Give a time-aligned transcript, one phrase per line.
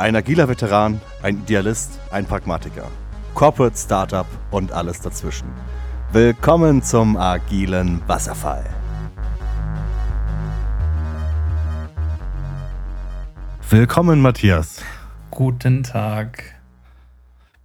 [0.00, 2.90] Ein agiler Veteran, ein Idealist, ein Pragmatiker.
[3.34, 5.46] Corporate Startup und alles dazwischen.
[6.10, 8.64] Willkommen zum agilen Wasserfall.
[13.68, 14.82] Willkommen, Matthias.
[15.30, 16.44] Guten Tag.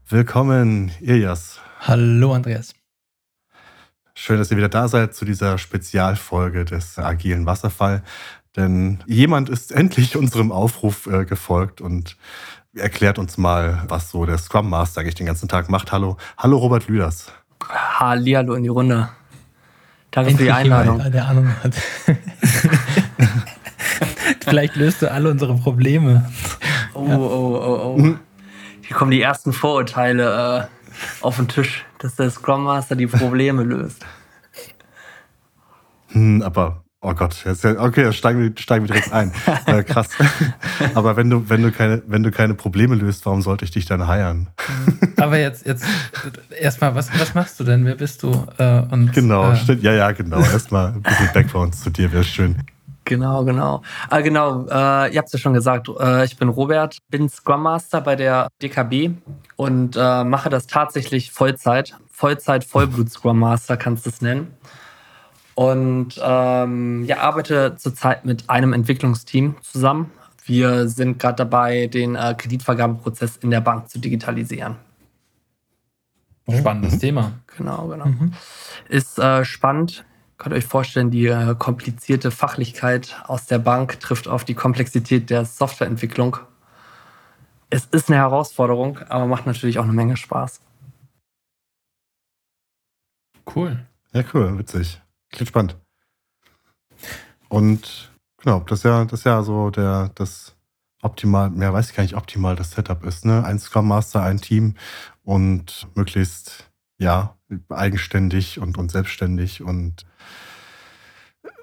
[0.10, 1.62] Willkommen, Ilias.
[1.80, 2.74] Hallo, Andreas.
[4.14, 8.04] Schön, dass ihr wieder da seid zu dieser Spezialfolge des agilen Wasserfall.
[8.56, 12.16] Denn jemand ist endlich unserem Aufruf äh, gefolgt und
[12.74, 15.92] erklärt uns mal, was so der Scrum Master eigentlich den ganzen Tag macht.
[15.92, 17.32] Hallo, hallo Robert Lüders.
[17.70, 19.10] Hallihallo in die Runde.
[20.12, 20.98] Danke für die Einladung.
[20.98, 21.76] Jemand, der Ahnung hat.
[24.46, 26.30] Vielleicht löst du alle unsere Probleme.
[26.94, 28.16] Oh, oh, oh, oh.
[28.82, 33.64] Hier kommen die ersten Vorurteile äh, auf den Tisch, dass der Scrum Master die Probleme
[33.64, 34.06] löst.
[36.10, 39.32] Hm, aber Oh Gott, jetzt, okay, steigen wir, steigen wir direkt ein.
[39.68, 40.10] äh, krass.
[40.96, 43.86] Aber wenn du, wenn, du keine, wenn du keine Probleme löst, warum sollte ich dich
[43.86, 44.48] dann heiern?
[45.18, 45.86] Aber jetzt, jetzt
[46.60, 47.86] erstmal, was, was machst du denn?
[47.86, 48.48] Wer bist du?
[48.58, 49.84] Äh, und, genau, äh, stimmt.
[49.84, 50.40] Ja, ja, genau.
[50.40, 52.56] Erstmal ein bisschen Background zu dir wäre schön.
[53.04, 53.84] Genau, genau.
[54.10, 57.62] Ah, genau, äh, ihr habt es ja schon gesagt, äh, ich bin Robert, bin Scrum
[57.62, 59.12] Master bei der DKB
[59.58, 61.94] und äh, mache das tatsächlich Vollzeit.
[62.10, 64.56] Vollzeit, Vollblut Scrum Master kannst du es nennen.
[65.56, 70.12] Und ähm, ja, arbeite zurzeit mit einem Entwicklungsteam zusammen.
[70.46, 74.76] Wir sind gerade dabei, den äh, Kreditvergabeprozess in der Bank zu digitalisieren.
[76.52, 77.00] Spannendes mhm.
[77.00, 77.32] Thema.
[77.58, 78.06] Genau, genau.
[78.06, 78.34] Mhm.
[78.90, 80.06] Ist äh, spannend.
[80.38, 85.30] Könnt ihr euch vorstellen, die äh, komplizierte Fachlichkeit aus der Bank trifft auf die Komplexität
[85.30, 86.38] der Softwareentwicklung.
[87.70, 90.62] Es ist eine Herausforderung, aber macht natürlich auch eine Menge Spaß.
[93.56, 93.86] Cool.
[94.14, 95.02] Ja, cool, witzig.
[95.36, 95.78] Klingt spannend.
[97.50, 100.56] Und genau, das ist ja, das ist ja so der, das
[101.02, 103.44] optimal, mehr weiß ich gar nicht, optimal das Setup ist, ne?
[103.44, 104.76] Ein Scrum Master, ein Team
[105.24, 107.38] und möglichst, ja,
[107.70, 110.06] eigenständig und, und selbstständig und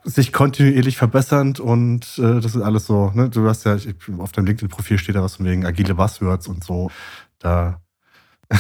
[0.05, 3.31] sich kontinuierlich verbessernd und äh, das ist alles so, ne?
[3.31, 6.62] Du hast ja, ich, auf deinem LinkedIn-Profil steht da was von wegen agile Buzzwords und
[6.62, 6.91] so.
[7.38, 7.81] Da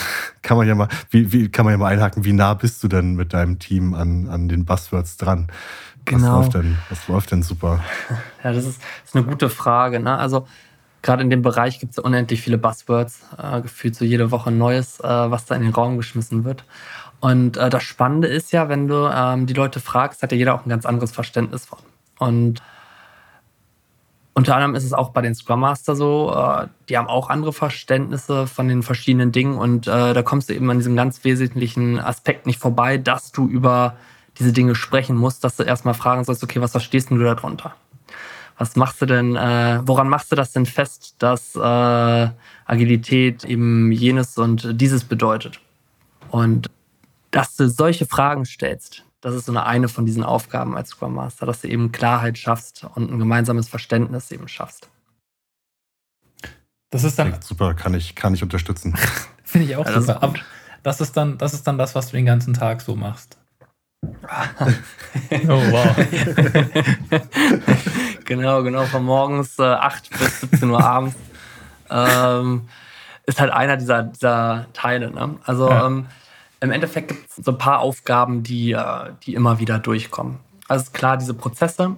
[0.42, 2.88] kann man ja mal, wie, wie kann man ja mal einhaken, wie nah bist du
[2.88, 5.48] denn mit deinem Team an, an den Buzzwords dran?
[6.04, 6.38] Genau.
[6.38, 7.80] Was läuft denn, was läuft denn super?
[8.44, 10.00] Ja, das ist, das ist eine gute Frage.
[10.00, 10.18] Ne?
[10.18, 10.48] Also
[11.02, 14.98] gerade in dem Bereich gibt es unendlich viele Buzzwords, äh, gefühlt so jede Woche Neues,
[14.98, 16.64] äh, was da in den Raum geschmissen wird.
[17.20, 20.54] Und äh, das Spannende ist ja, wenn du ähm, die Leute fragst, hat ja jeder
[20.54, 21.78] auch ein ganz anderes Verständnis von.
[22.18, 22.62] Und
[24.34, 27.52] unter anderem ist es auch bei den Scrum Master so, äh, die haben auch andere
[27.52, 31.98] Verständnisse von den verschiedenen Dingen und äh, da kommst du eben an diesem ganz wesentlichen
[31.98, 33.96] Aspekt nicht vorbei, dass du über
[34.38, 37.74] diese Dinge sprechen musst, dass du erstmal fragen sollst, okay, was verstehst du darunter?
[38.56, 44.38] Was machst du denn, äh, woran machst du das denn fest, dass Agilität eben jenes
[44.38, 45.60] und dieses bedeutet?
[46.30, 46.70] Und
[47.30, 51.14] dass du solche Fragen stellst, das ist so eine, eine von diesen Aufgaben als Scrum
[51.14, 54.90] Master, dass du eben Klarheit schaffst und ein gemeinsames Verständnis eben schaffst.
[56.90, 57.40] Das ist dann.
[57.40, 58.94] super, kann ich, kann ich unterstützen.
[59.44, 60.18] Finde ich auch ja, super.
[60.20, 60.44] Das ist,
[60.82, 63.38] das ist, dann, das ist dann das, was du den ganzen Tag so machst.
[64.02, 65.96] oh, wow.
[68.24, 71.16] genau, genau, von morgens äh, 8 bis 17 Uhr abends.
[71.88, 72.68] Ähm,
[73.24, 75.12] ist halt einer dieser, dieser Teile.
[75.12, 75.36] Ne?
[75.44, 75.86] Also ja.
[75.86, 76.08] ähm,
[76.62, 80.38] im Endeffekt gibt es so ein paar Aufgaben, die, äh, die immer wieder durchkommen.
[80.68, 81.96] Also klar, diese Prozesse,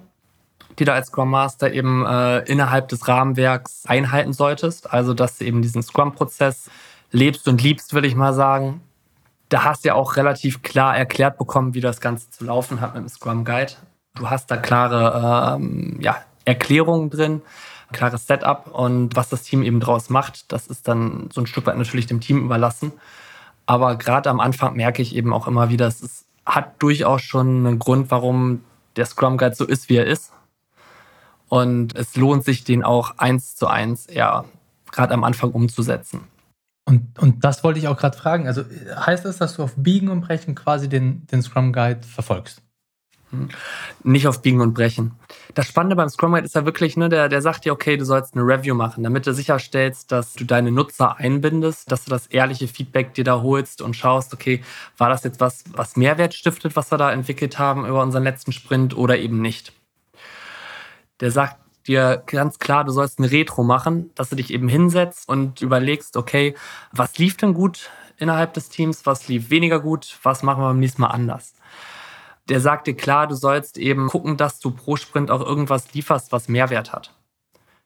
[0.79, 4.93] die du als Scrum Master eben äh, innerhalb des Rahmenwerks einhalten solltest.
[4.93, 6.71] Also, dass du eben diesen Scrum-Prozess
[7.13, 8.81] lebst und liebst, würde ich mal sagen.
[9.51, 12.95] Da hast du ja auch relativ klar erklärt bekommen, wie das Ganze zu laufen hat
[12.95, 13.75] mit dem Scrum Guide.
[14.17, 16.17] Du hast da klare ähm, ja,
[16.47, 17.43] Erklärungen drin,
[17.93, 21.67] klares Setup und was das Team eben draus macht, das ist dann so ein Stück
[21.67, 22.93] weit natürlich dem Team überlassen.
[23.67, 27.79] Aber gerade am Anfang merke ich eben auch immer wieder, es hat durchaus schon einen
[27.79, 28.63] Grund, warum
[28.97, 30.33] der Scrum Guide so ist, wie er ist.
[31.49, 34.45] Und es lohnt sich, den auch eins zu eins eher
[34.91, 36.23] gerade am Anfang umzusetzen.
[36.87, 38.47] Und, und das wollte ich auch gerade fragen.
[38.47, 38.63] Also
[38.95, 42.63] heißt das, dass du auf Biegen und Brechen quasi den, den Scrum Guide verfolgst?
[44.03, 45.13] Nicht auf Biegen und Brechen.
[45.55, 48.05] Das Spannende beim Scrum Guide ist ja wirklich, ne, der, der sagt dir, okay, du
[48.05, 52.27] sollst eine Review machen, damit du sicherstellst, dass du deine Nutzer einbindest, dass du das
[52.27, 54.63] ehrliche Feedback dir da holst und schaust, okay,
[54.99, 58.53] war das jetzt was, was Mehrwert stiftet, was wir da entwickelt haben über unseren letzten
[58.53, 59.73] Sprint oder eben nicht.
[61.21, 61.57] Der sagt
[61.87, 66.17] dir ganz klar, du sollst eine Retro machen, dass du dich eben hinsetzt und überlegst,
[66.17, 66.55] okay,
[66.93, 70.81] was lief denn gut innerhalb des Teams, was lief weniger gut, was machen wir beim
[70.81, 71.55] nächsten Mal anders
[72.49, 76.33] der sagt dir klar, du sollst eben gucken, dass du pro Sprint auch irgendwas lieferst,
[76.33, 77.15] was Mehrwert hat.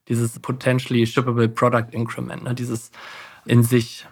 [0.08, 2.55] Dieses potentially shippable Product Increment, ne?
[2.55, 2.90] dieses
[3.44, 4.06] in sich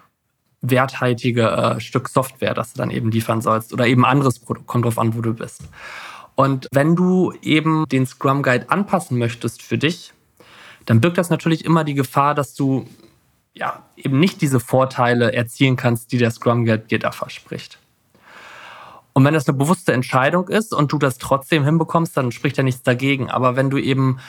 [0.61, 4.85] werthaltige äh, Stück Software, das du dann eben liefern sollst oder eben anderes Produkt, kommt
[4.85, 5.63] drauf an, wo du bist.
[6.35, 10.13] Und wenn du eben den Scrum Guide anpassen möchtest für dich,
[10.85, 12.87] dann birgt das natürlich immer die Gefahr, dass du
[13.53, 17.79] ja eben nicht diese Vorteile erzielen kannst, die der Scrum Guide dir da verspricht.
[19.17, 22.61] Und wenn das eine bewusste Entscheidung ist und du das trotzdem hinbekommst, dann spricht ja
[22.61, 23.31] nichts dagegen.
[23.31, 24.19] Aber wenn du eben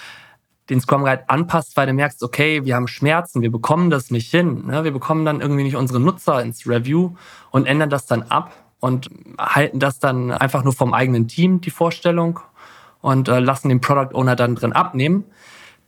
[0.71, 4.31] den Scrum Guide anpasst, weil du merkst, okay, wir haben Schmerzen, wir bekommen das nicht
[4.31, 4.85] hin, ne?
[4.85, 7.11] wir bekommen dann irgendwie nicht unsere Nutzer ins Review
[7.51, 11.69] und ändern das dann ab und halten das dann einfach nur vom eigenen Team, die
[11.69, 12.41] Vorstellung,
[13.03, 15.25] und äh, lassen den Product Owner dann drin abnehmen,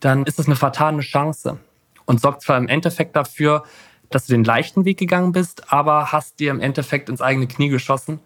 [0.01, 1.59] dann ist es eine vertane Chance
[2.05, 3.65] und sorgt zwar im Endeffekt dafür,
[4.11, 7.71] dass du den leichten Weg gegangen bist, aber hast dir im Endeffekt ins eigene Knie
[7.71, 8.21] geschossen,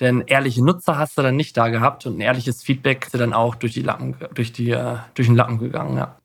[0.00, 3.32] denn ehrliche Nutzer hast du dann nicht da gehabt und ein ehrliches Feedback ist dann
[3.32, 6.16] auch durch die Lappen, durch die, äh, durch den Lappen gegangen, ja.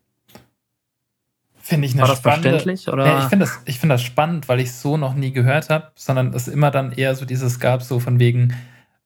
[1.56, 2.90] Finde ich eine War das spannende, verständlich?
[2.90, 3.06] Oder?
[3.06, 5.70] Ja, ich finde das, ich finde das spannend, weil ich es so noch nie gehört
[5.70, 8.54] habe, sondern es immer dann eher so dieses gab, so von wegen,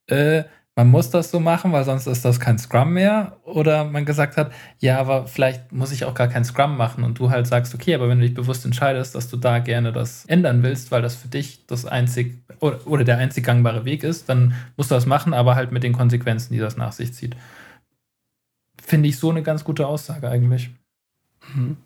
[0.08, 0.44] äh,
[0.78, 3.38] man muss das so machen, weil sonst ist das kein Scrum mehr.
[3.46, 7.18] Oder man gesagt hat, ja, aber vielleicht muss ich auch gar kein Scrum machen und
[7.18, 10.26] du halt sagst, okay, aber wenn du dich bewusst entscheidest, dass du da gerne das
[10.28, 14.30] ändern willst, weil das für dich das einzig oder, oder der einzig gangbare Weg ist,
[14.30, 17.36] dann musst du das machen, aber halt mit den Konsequenzen, die das nach sich zieht.
[18.80, 20.70] Finde ich so eine ganz gute Aussage eigentlich.
[21.56, 21.78] Mhm.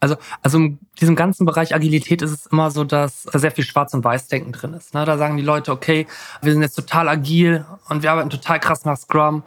[0.00, 3.64] Also, also in diesem ganzen Bereich Agilität ist es immer so, dass da sehr viel
[3.64, 4.92] Schwarz- und Weiß-Denken drin ist.
[4.92, 5.04] Ne?
[5.04, 6.06] Da sagen die Leute, okay,
[6.42, 9.42] wir sind jetzt total agil und wir arbeiten total krass nach Scrum.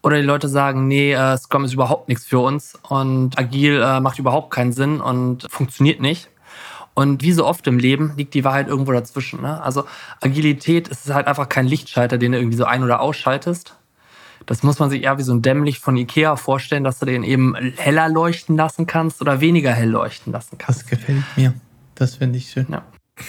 [0.00, 3.98] Oder die Leute sagen, nee, äh, Scrum ist überhaupt nichts für uns und agil äh,
[4.00, 6.30] macht überhaupt keinen Sinn und funktioniert nicht.
[6.94, 9.42] Und wie so oft im Leben liegt die Wahrheit irgendwo dazwischen.
[9.42, 9.60] Ne?
[9.62, 9.84] Also
[10.20, 13.74] Agilität ist halt einfach kein Lichtschalter, den du irgendwie so ein- oder ausschaltest,
[14.48, 17.22] das muss man sich eher wie so ein Dämmlicht von Ikea vorstellen, dass du den
[17.22, 20.80] eben heller leuchten lassen kannst oder weniger hell leuchten lassen kannst.
[20.80, 21.52] Das gefällt mir.
[21.94, 22.66] Das finde ich schön.
[22.70, 22.82] Ja.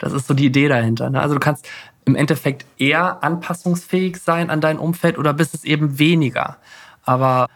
[0.00, 1.10] Das ist so die Idee dahinter.
[1.10, 1.20] Ne?
[1.20, 1.68] Also du kannst
[2.04, 6.58] im Endeffekt eher anpassungsfähig sein an dein Umfeld oder bist es eben weniger.
[7.02, 7.48] Aber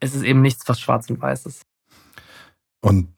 [0.00, 1.62] es ist eben nichts, was schwarz und weiß ist.
[2.80, 3.14] Und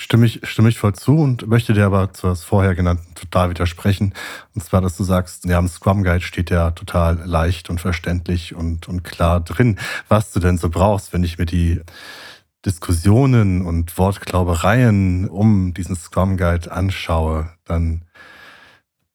[0.00, 3.50] Stimme ich, stimme ich voll zu und möchte dir aber zu was vorher genannten total
[3.50, 4.14] widersprechen.
[4.54, 8.54] Und zwar, dass du sagst, ja, im Scrum Guide steht ja total leicht und verständlich
[8.54, 11.82] und, und klar drin, was du denn so brauchst, wenn ich mir die
[12.64, 18.06] Diskussionen und Wortglaubereien um diesen Scrum Guide anschaue, dann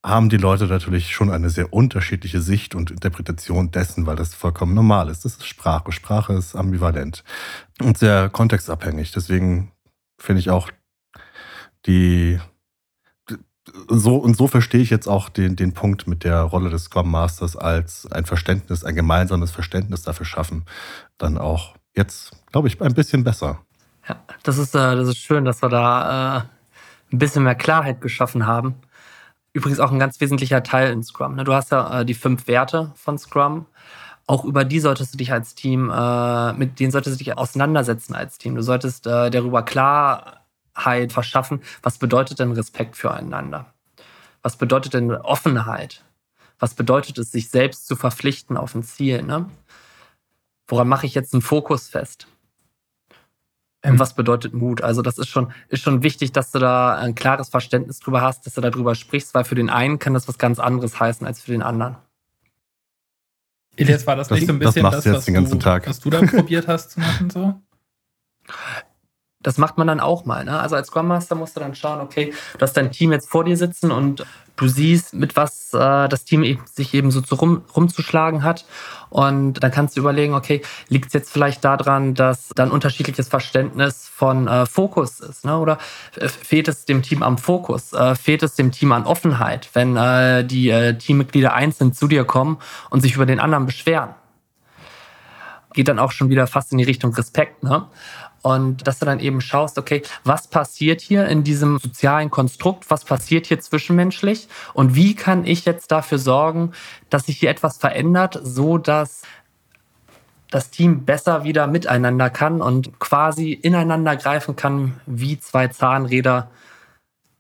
[0.04, 4.76] haben die Leute natürlich schon eine sehr unterschiedliche Sicht und Interpretation dessen, weil das vollkommen
[4.76, 5.26] normal ist.
[5.26, 5.92] Das ist Sprache.
[5.92, 7.24] Sprache ist ambivalent
[7.82, 9.12] und sehr kontextabhängig.
[9.14, 9.72] Deswegen
[10.18, 10.72] finde ich auch
[11.86, 12.40] die
[13.88, 17.10] so und so verstehe ich jetzt auch den, den Punkt mit der Rolle des Scrum
[17.10, 20.66] Masters als ein Verständnis, ein gemeinsames Verständnis dafür schaffen,
[21.18, 23.60] dann auch jetzt, glaube ich, ein bisschen besser.
[24.08, 26.42] Ja, das ist, äh, das ist schön, dass wir da äh,
[27.12, 28.76] ein bisschen mehr Klarheit geschaffen haben.
[29.54, 31.36] Übrigens auch ein ganz wesentlicher Teil in Scrum.
[31.36, 31.44] Ne?
[31.44, 33.66] Du hast ja äh, die fünf Werte von Scrum.
[34.28, 38.16] Auch über die solltest du dich als Team, äh, mit denen solltest du dich auseinandersetzen
[38.16, 38.56] als Team.
[38.56, 43.74] Du solltest äh, darüber Klarheit verschaffen, was bedeutet denn Respekt füreinander?
[44.42, 46.04] Was bedeutet denn Offenheit?
[46.58, 49.22] Was bedeutet es, sich selbst zu verpflichten auf ein Ziel?
[49.22, 49.50] Ne?
[50.68, 52.28] Woran mache ich jetzt einen Fokus fest?
[53.84, 54.00] Und ähm.
[54.00, 54.82] was bedeutet Mut?
[54.82, 58.46] Also das ist schon, ist schon wichtig, dass du da ein klares Verständnis drüber hast,
[58.46, 61.42] dass du darüber sprichst, weil für den einen kann das was ganz anderes heißen als
[61.42, 61.98] für den anderen.
[63.78, 66.28] Elias, war das, das nicht so ein bisschen das, das was, du, was du dann
[66.28, 67.30] probiert hast zu machen?
[67.30, 67.62] So?
[69.42, 70.44] Das macht man dann auch mal.
[70.44, 70.60] Ne?
[70.60, 73.44] Also als Scrum Master musst du dann schauen, okay, du hast dein Team jetzt vor
[73.44, 74.26] dir sitzen und
[74.56, 78.66] du siehst, mit was äh, das Team eben, sich eben so zu rum, rumzuschlagen hat.
[79.10, 84.10] Und dann kannst du überlegen, okay, liegt es jetzt vielleicht daran, dass dann unterschiedliches Verständnis
[84.14, 85.46] von äh, Fokus ist?
[85.46, 85.58] Ne?
[85.58, 85.78] Oder
[86.16, 87.94] äh, fehlt es dem Team am Fokus?
[87.94, 92.26] Äh, fehlt es dem Team an Offenheit, wenn äh, die äh, Teammitglieder einzeln zu dir
[92.26, 92.58] kommen
[92.90, 94.10] und sich über den anderen beschweren?
[95.74, 97.64] Geht dann auch schon wieder fast in die Richtung Respekt.
[97.64, 97.88] Ne?
[98.46, 102.92] Und dass du dann eben schaust, okay, was passiert hier in diesem sozialen Konstrukt?
[102.92, 104.48] Was passiert hier zwischenmenschlich?
[104.76, 106.72] Und wie kann ich jetzt dafür sorgen,
[107.10, 109.24] dass sich hier etwas verändert, so dass
[110.52, 116.52] das Team besser wieder miteinander kann und quasi ineinander greifen kann, wie zwei Zahnräder,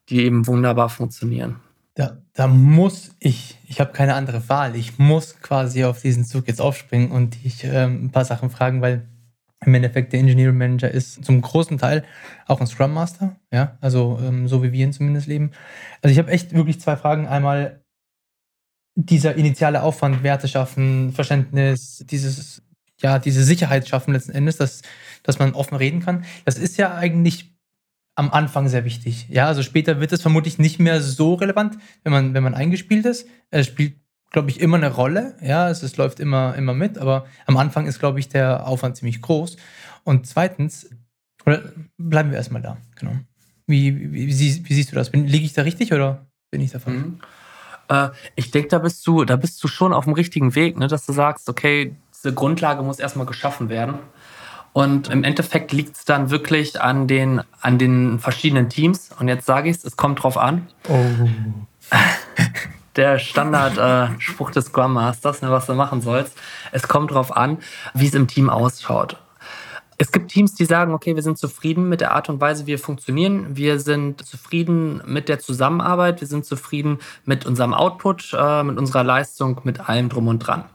[0.10, 1.58] die eben wunderbar funktionieren.
[1.94, 6.48] Da, da muss ich, ich habe keine andere Wahl, ich muss quasi auf diesen Zug
[6.48, 9.08] jetzt aufspringen und dich ähm, ein paar Sachen fragen, weil
[9.66, 12.04] im Endeffekt der Engineering Manager ist zum großen Teil
[12.48, 15.52] auch ein Scrum Master, ja, also ähm, so wie wir ihn zumindest leben.
[16.02, 17.28] Also ich habe echt wirklich zwei Fragen.
[17.28, 17.84] Einmal
[18.96, 22.62] dieser initiale Aufwand, Werte schaffen, Verständnis, dieses
[23.02, 24.82] ja, diese Sicherheit schaffen letzten Endes, dass,
[25.24, 26.26] dass man offen reden kann.
[26.46, 27.56] Das ist ja eigentlich
[28.16, 29.28] am Anfang sehr wichtig.
[29.30, 33.06] Ja, also später wird es vermutlich nicht mehr so relevant, wenn man, wenn man eingespielt
[33.06, 33.28] ist.
[33.52, 33.96] Es spielt,
[34.36, 35.38] glaube ich, immer eine Rolle.
[35.42, 38.98] Ja, es, es läuft immer, immer mit, aber am Anfang ist, glaube ich, der Aufwand
[38.98, 39.56] ziemlich groß.
[40.04, 40.90] Und zweitens,
[41.98, 43.14] bleiben wir erstmal da, genau.
[43.66, 45.14] Wie, wie, wie, wie siehst du das?
[45.14, 46.98] liege ich da richtig oder bin ich da falsch?
[46.98, 47.22] Mhm.
[47.88, 50.90] Äh, ich denke, da bist du, da bist du schon auf dem richtigen Weg, ne?
[50.90, 54.00] dass du sagst, okay, diese Grundlage muss erstmal geschaffen werden.
[54.74, 59.12] Und im Endeffekt liegt es dann wirklich an den, an den verschiedenen Teams.
[59.18, 60.68] Und jetzt sage ich es, es kommt drauf an.
[60.90, 61.30] Oh.
[62.96, 66.38] Der Standardspruch äh, des Scrum Masters, ne, was du machen sollst.
[66.72, 67.58] Es kommt drauf an,
[67.94, 69.18] wie es im Team ausschaut.
[69.98, 72.72] Es gibt Teams, die sagen, okay, wir sind zufrieden mit der Art und Weise, wie
[72.72, 73.56] wir funktionieren.
[73.56, 76.20] Wir sind zufrieden mit der Zusammenarbeit.
[76.20, 80.66] Wir sind zufrieden mit unserem Output, äh, mit unserer Leistung, mit allem drum und dran.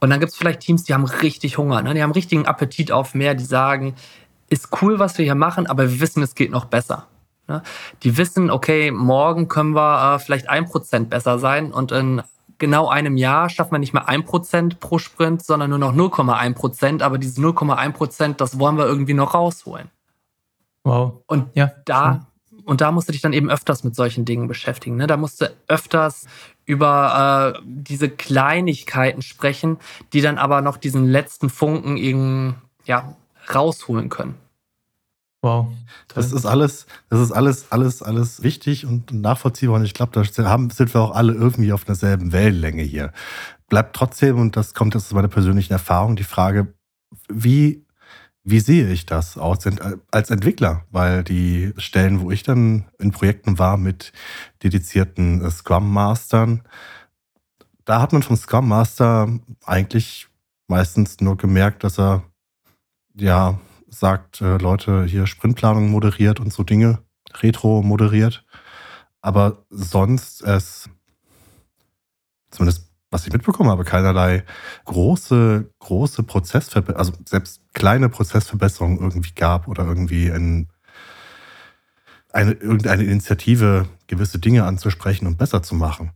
[0.00, 1.94] Und dann gibt es vielleicht Teams, die haben richtig Hunger, ne?
[1.94, 3.94] die haben richtigen Appetit auf mehr, die sagen,
[4.48, 7.06] ist cool, was wir hier machen, aber wir wissen, es geht noch besser.
[7.50, 7.62] Ne?
[8.04, 12.22] Die wissen, okay, morgen können wir äh, vielleicht ein Prozent besser sein und in
[12.60, 16.54] genau einem Jahr schafft man nicht mehr ein Prozent pro Sprint, sondern nur noch 0,1
[16.54, 17.02] Prozent.
[17.02, 19.90] Aber diese 0,1 Prozent, das wollen wir irgendwie noch rausholen.
[20.84, 21.22] Wow.
[21.26, 22.26] Und ja, da,
[22.64, 24.96] und da musst du dich dann eben öfters mit solchen Dingen beschäftigen.
[24.96, 25.08] Ne?
[25.08, 26.26] Da musst du öfters
[26.66, 29.78] über äh, diese Kleinigkeiten sprechen,
[30.12, 33.16] die dann aber noch diesen letzten Funken eben, ja,
[33.52, 34.36] rausholen können.
[35.42, 35.68] Wow.
[36.08, 39.76] Das ist alles, das ist alles, alles, alles wichtig und nachvollziehbar.
[39.76, 43.12] Und ich glaube, da sind wir auch alle irgendwie auf derselben Wellenlänge hier.
[43.68, 46.74] Bleibt trotzdem, und das kommt jetzt aus meiner persönlichen Erfahrung, die Frage,
[47.28, 47.86] wie,
[48.44, 49.60] wie sehe ich das aus
[50.10, 50.84] als Entwickler?
[50.90, 54.12] Weil die Stellen, wo ich dann in Projekten war mit
[54.62, 56.62] dedizierten äh, Scrum Mastern,
[57.86, 59.28] da hat man vom Scrum Master
[59.64, 60.28] eigentlich
[60.68, 62.24] meistens nur gemerkt, dass er
[63.14, 63.58] ja
[63.90, 67.00] sagt, äh, Leute, hier Sprintplanung moderiert und so Dinge,
[67.42, 68.44] Retro moderiert.
[69.20, 70.88] Aber sonst es,
[72.50, 74.44] zumindest was ich mitbekommen habe, keinerlei
[74.84, 80.68] große, große Prozessverbesserungen, also selbst kleine Prozessverbesserungen irgendwie gab oder irgendwie ein,
[82.32, 86.12] eine, irgendeine Initiative, gewisse Dinge anzusprechen und besser zu machen.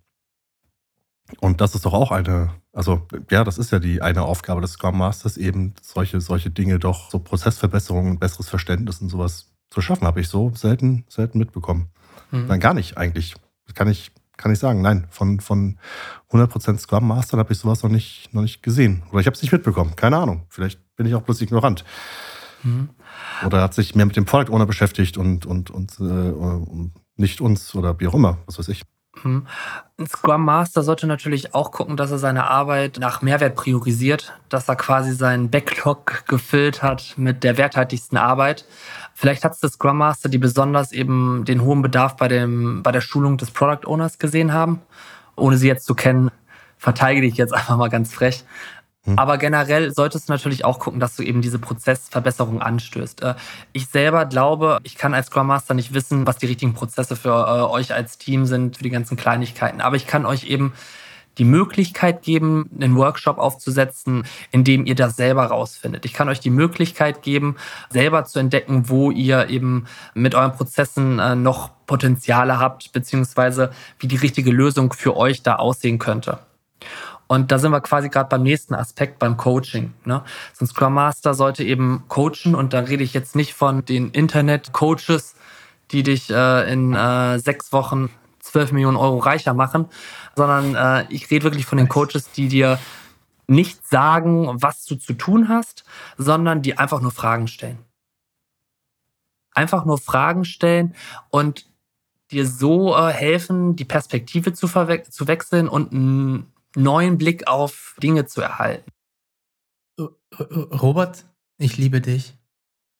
[1.40, 4.72] Und das ist doch auch eine, also ja, das ist ja die eine Aufgabe des
[4.72, 10.06] Scrum Masters, eben solche, solche Dinge doch, so Prozessverbesserungen, besseres Verständnis und sowas zu schaffen,
[10.06, 11.88] habe ich so selten, selten mitbekommen.
[12.30, 12.46] Mhm.
[12.46, 13.34] Nein, gar nicht eigentlich.
[13.74, 14.82] Kann ich, kann ich sagen.
[14.82, 15.78] Nein, von, von
[16.30, 19.02] 100% Scrum Master habe ich sowas noch nicht, noch nicht gesehen.
[19.10, 19.96] Oder ich habe es nicht mitbekommen.
[19.96, 20.44] Keine Ahnung.
[20.48, 21.84] Vielleicht bin ich auch bloß ignorant.
[22.62, 22.90] Mhm.
[23.46, 27.40] Oder hat sich mehr mit dem Product Owner beschäftigt und, und, und, äh, und nicht
[27.40, 28.82] uns oder wie auch immer, was weiß ich.
[29.22, 29.46] Ein
[30.06, 34.76] Scrum Master sollte natürlich auch gucken, dass er seine Arbeit nach Mehrwert priorisiert, dass er
[34.76, 38.66] quasi seinen Backlog gefüllt hat mit der werthaltigsten Arbeit.
[39.14, 42.92] Vielleicht hat es der Scrum Master, die besonders eben den hohen Bedarf bei, dem, bei
[42.92, 44.82] der Schulung des Product Owners gesehen haben.
[45.36, 46.30] Ohne sie jetzt zu kennen,
[46.76, 48.44] verteidige ich jetzt einfach mal ganz frech.
[49.04, 49.18] Hm.
[49.18, 53.22] Aber generell solltest du natürlich auch gucken, dass du eben diese Prozessverbesserung anstößt.
[53.22, 53.34] Äh,
[53.72, 57.30] ich selber glaube, ich kann als Scrum Master nicht wissen, was die richtigen Prozesse für
[57.30, 59.80] äh, euch als Team sind, für die ganzen Kleinigkeiten.
[59.80, 60.72] Aber ich kann euch eben
[61.38, 66.04] die Möglichkeit geben, einen Workshop aufzusetzen, in dem ihr das selber rausfindet.
[66.04, 67.56] Ich kann euch die Möglichkeit geben,
[67.90, 74.08] selber zu entdecken, wo ihr eben mit euren Prozessen äh, noch Potenziale habt, beziehungsweise wie
[74.08, 76.38] die richtige Lösung für euch da aussehen könnte.
[77.26, 79.94] Und da sind wir quasi gerade beim nächsten Aspekt, beim Coaching.
[80.04, 80.22] Ne?
[80.52, 84.10] So ein Scrum Master sollte eben coachen und da rede ich jetzt nicht von den
[84.10, 85.34] Internet-Coaches,
[85.90, 89.86] die dich äh, in äh, sechs Wochen 12 Millionen Euro reicher machen,
[90.36, 92.78] sondern äh, ich rede wirklich von den Coaches, die dir
[93.46, 95.84] nicht sagen, was du zu tun hast,
[96.16, 97.78] sondern die einfach nur Fragen stellen.
[99.52, 100.94] Einfach nur Fragen stellen
[101.30, 101.66] und
[102.30, 105.92] dir so äh, helfen, die Perspektive zu, zu wechseln und
[106.74, 108.90] neuen Blick auf Dinge zu erhalten.
[110.38, 111.24] Robert,
[111.58, 112.36] ich liebe dich.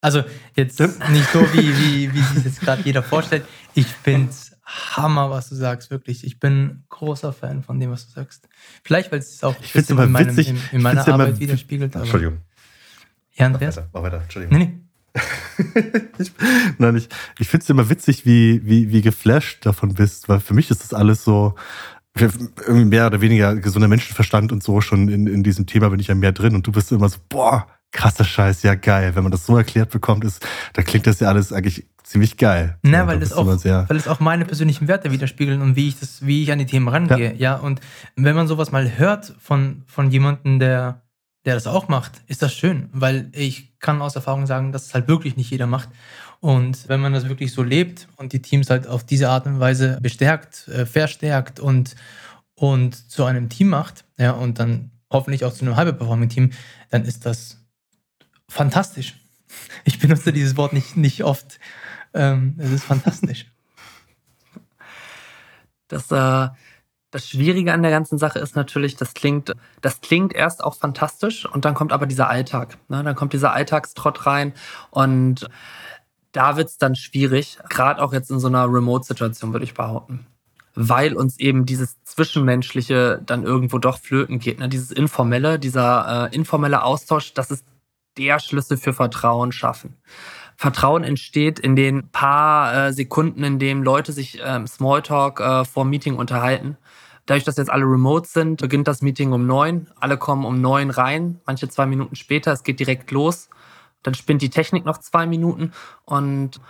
[0.00, 0.22] Also
[0.54, 3.44] jetzt nicht so, wie, wie, wie sich das gerade jeder vorstellt.
[3.74, 6.24] Ich finde es Hammer, was du sagst, wirklich.
[6.24, 8.48] Ich bin großer Fan von dem, was du sagst.
[8.82, 11.94] Vielleicht, weil es auch ich in, meinem, witzig, in, in meiner Arbeit widerspiegelt.
[11.94, 12.42] Entschuldigung.
[13.32, 13.80] Ja, Andreas?
[13.92, 14.58] Mach weiter, Entschuldigung.
[14.58, 14.80] Nee, nee.
[16.18, 16.32] ich,
[16.78, 20.54] nein, ich, ich finde es immer witzig, wie, wie, wie geflasht davon bist, weil für
[20.54, 21.54] mich ist das alles so,
[22.68, 26.14] mehr oder weniger gesunder Menschenverstand und so schon in, in diesem Thema bin ich ja
[26.14, 29.14] mehr drin und du bist immer so, boah, krasser Scheiß, ja geil.
[29.14, 32.78] Wenn man das so erklärt bekommt, ist, da klingt das ja alles eigentlich ziemlich geil.
[32.82, 35.98] Na, ja, weil, das auch, weil es auch meine persönlichen Werte widerspiegeln und wie ich
[35.98, 37.32] das, wie ich an die Themen rangehe.
[37.32, 37.80] Ja, ja und
[38.16, 41.00] wenn man sowas mal hört von, von jemandem, der
[41.44, 44.94] der das auch macht, ist das schön, weil ich kann aus Erfahrung sagen, dass es
[44.94, 45.90] halt wirklich nicht jeder macht.
[46.44, 49.60] Und wenn man das wirklich so lebt und die Teams halt auf diese Art und
[49.60, 51.96] Weise bestärkt, äh, verstärkt und,
[52.54, 56.50] und zu einem Team macht, ja, und dann hoffentlich auch zu einem Hyper-Performing-Team,
[56.90, 57.64] dann ist das
[58.46, 59.14] fantastisch.
[59.84, 61.58] Ich benutze dieses Wort nicht, nicht oft.
[62.12, 63.46] Ähm, es ist fantastisch.
[65.88, 66.48] Das, äh,
[67.10, 71.46] das Schwierige an der ganzen Sache ist natürlich, das klingt, das klingt erst auch fantastisch
[71.46, 72.76] und dann kommt aber dieser Alltag.
[72.88, 73.02] Ne?
[73.02, 74.52] Dann kommt dieser Alltagstrott rein
[74.90, 75.48] und
[76.34, 80.26] da wird es dann schwierig, gerade auch jetzt in so einer Remote-Situation, würde ich behaupten.
[80.74, 84.58] Weil uns eben dieses Zwischenmenschliche dann irgendwo doch flöten geht.
[84.58, 84.68] Ne?
[84.68, 87.64] Dieses Informelle, dieser äh, informelle Austausch, das ist
[88.18, 89.96] der Schlüssel für Vertrauen schaffen.
[90.56, 95.84] Vertrauen entsteht in den paar äh, Sekunden, in denen Leute sich ähm, Smalltalk äh, vor
[95.84, 96.76] Meeting unterhalten.
[97.26, 99.86] Dadurch, dass jetzt alle remote sind, beginnt das Meeting um neun.
[100.00, 102.52] Alle kommen um neun rein, manche zwei Minuten später.
[102.52, 103.48] Es geht direkt los.
[104.04, 105.72] Dann spinnt die Technik noch zwei Minuten
[106.04, 106.60] und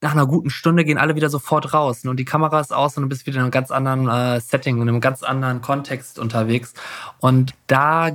[0.00, 2.04] nach einer guten Stunde gehen alle wieder sofort raus.
[2.04, 4.76] Und die Kamera ist aus und du bist wieder in einem ganz anderen äh, Setting,
[4.76, 6.74] in einem ganz anderen Kontext unterwegs.
[7.20, 8.10] Und da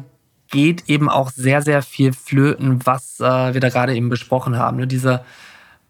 [0.49, 4.77] geht eben auch sehr, sehr viel flöten, was äh, wir da gerade eben besprochen haben.
[4.77, 4.87] Ne?
[4.87, 5.23] Diese,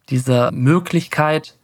[0.10, 1.58] diese Möglichkeit,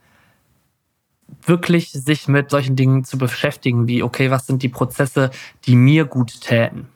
[1.45, 5.29] wirklich sich mit solchen Dingen zu beschäftigen, wie, okay, was sind die Prozesse,
[5.65, 6.87] die mir gut täten?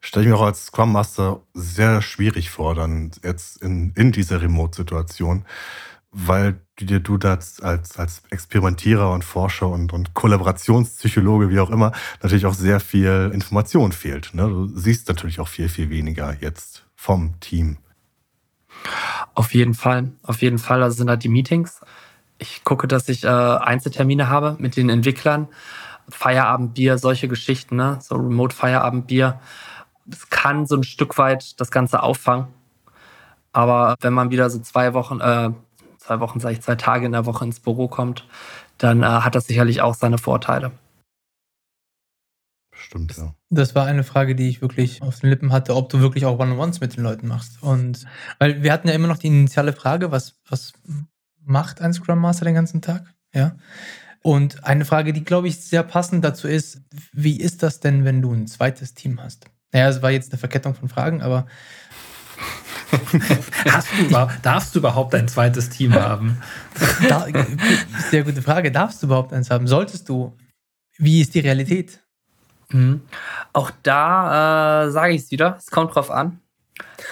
[0.00, 4.40] Stelle ich mir auch als Scrum Master sehr schwierig vor, dann jetzt in, in dieser
[4.40, 5.44] Remote-Situation,
[6.10, 11.92] weil dir du das als, als Experimentierer und Forscher und, und Kollaborationspsychologe, wie auch immer,
[12.22, 14.34] natürlich auch sehr viel Information fehlt.
[14.34, 14.42] Ne?
[14.42, 17.78] Du siehst natürlich auch viel, viel weniger jetzt vom Team.
[19.34, 20.82] Auf jeden Fall, auf jeden Fall.
[20.82, 21.80] Also sind halt die Meetings.
[22.38, 25.48] Ich gucke, dass ich äh, Einzeltermine habe mit den Entwicklern.
[26.08, 27.98] Feierabendbier, solche Geschichten, ne?
[28.00, 29.40] so Remote-Feierabendbier.
[30.08, 32.48] Das kann so ein Stück weit das Ganze auffangen.
[33.52, 35.50] Aber wenn man wieder so zwei Wochen, äh,
[35.98, 38.26] zwei Wochen, sage ich, zwei Tage in der Woche ins Büro kommt,
[38.78, 40.72] dann äh, hat das sicherlich auch seine Vorteile.
[42.72, 43.34] Stimmt, ja.
[43.50, 46.38] Das war eine Frage, die ich wirklich auf den Lippen hatte, ob du wirklich auch
[46.38, 47.62] One-on-Ones mit den Leuten machst.
[47.62, 48.06] Und
[48.38, 50.72] weil wir hatten ja immer noch die initiale Frage, was, was
[51.44, 53.12] macht ein Scrum Master den ganzen Tag?
[53.34, 53.56] Ja.
[54.22, 56.82] Und eine Frage, die, glaube ich, sehr passend dazu ist,
[57.12, 59.46] wie ist das denn, wenn du ein zweites Team hast?
[59.72, 61.46] Naja, es war jetzt eine Verkettung von Fragen, aber
[63.70, 66.40] Hast du darfst du überhaupt ein zweites Team haben?
[67.08, 67.26] Da,
[68.10, 68.72] sehr gute Frage.
[68.72, 69.66] Darfst du überhaupt eins haben?
[69.66, 70.36] Solltest du?
[70.96, 72.00] Wie ist die Realität?
[72.70, 73.02] Mhm.
[73.52, 75.56] Auch da äh, sage ich es wieder.
[75.58, 76.40] Es kommt drauf an.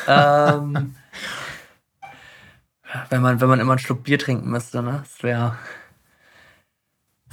[0.06, 0.94] Ähm,
[3.10, 5.02] wenn, man, wenn man immer einen Schluck Bier trinken müsste, ne?
[5.02, 5.56] Das wäre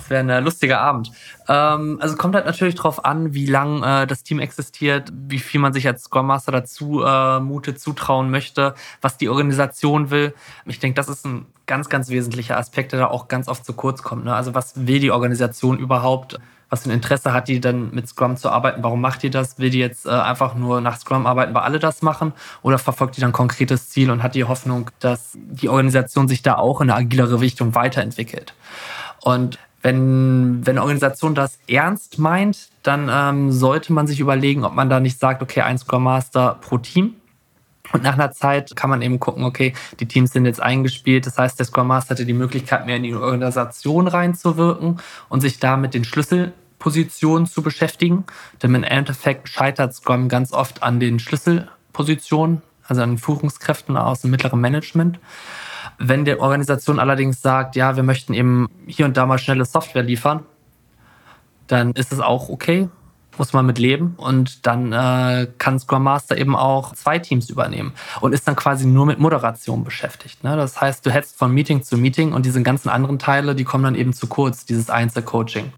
[0.04, 1.12] das wäre ein lustiger Abend.
[1.48, 5.62] Ähm, also kommt halt natürlich drauf an, wie lang äh, das Team existiert, wie viel
[5.62, 10.34] man sich als Scrum Master dazu äh, mutet, zutrauen möchte, was die Organisation will.
[10.66, 13.74] Ich denke, das ist ein ganz, ganz wesentlicher Aspekt, der da auch ganz oft zu
[13.74, 14.26] kurz kommt.
[14.26, 14.36] Ne?
[14.36, 16.40] Also was will die Organisation überhaupt?
[16.70, 18.84] Was für ein Interesse hat die denn mit Scrum zu arbeiten?
[18.84, 19.60] Warum macht die das?
[19.60, 22.34] Will die jetzt äh, einfach nur nach Scrum arbeiten, weil alle das machen?
[22.62, 26.42] Oder verfolgt die dann ein konkretes Ziel und hat die Hoffnung, dass die Organisation sich
[26.42, 28.54] da auch in eine agilere Richtung weiterentwickelt?
[29.22, 34.74] Und wenn, wenn eine Organisation das ernst meint, dann ähm, sollte man sich überlegen, ob
[34.74, 37.16] man da nicht sagt, okay, ein Scrum Master pro Team.
[37.92, 41.28] Und nach einer Zeit kann man eben gucken, okay, die Teams sind jetzt eingespielt.
[41.28, 45.60] Das heißt, der Scrum Master hatte die Möglichkeit, mehr in die Organisation reinzuwirken und sich
[45.60, 48.24] da mit den Schlüsselpositionen zu beschäftigen.
[48.64, 54.22] Denn im Endeffekt scheitert Scrum ganz oft an den Schlüsselpositionen, also an den Führungskräften aus
[54.22, 55.20] dem mittleren Management.
[55.98, 60.04] Wenn die Organisation allerdings sagt, ja, wir möchten eben hier und da mal schnelle Software
[60.04, 60.46] liefern,
[61.68, 62.90] dann ist es auch okay,
[63.38, 67.94] muss man mit leben und dann äh, kann Scrum Master eben auch zwei Teams übernehmen
[68.22, 70.44] und ist dann quasi nur mit Moderation beschäftigt.
[70.44, 70.56] Ne?
[70.56, 73.84] Das heißt, du hetzt von Meeting zu Meeting und diese ganzen anderen Teile, die kommen
[73.84, 75.74] dann eben zu kurz, dieses Einzelcoaching.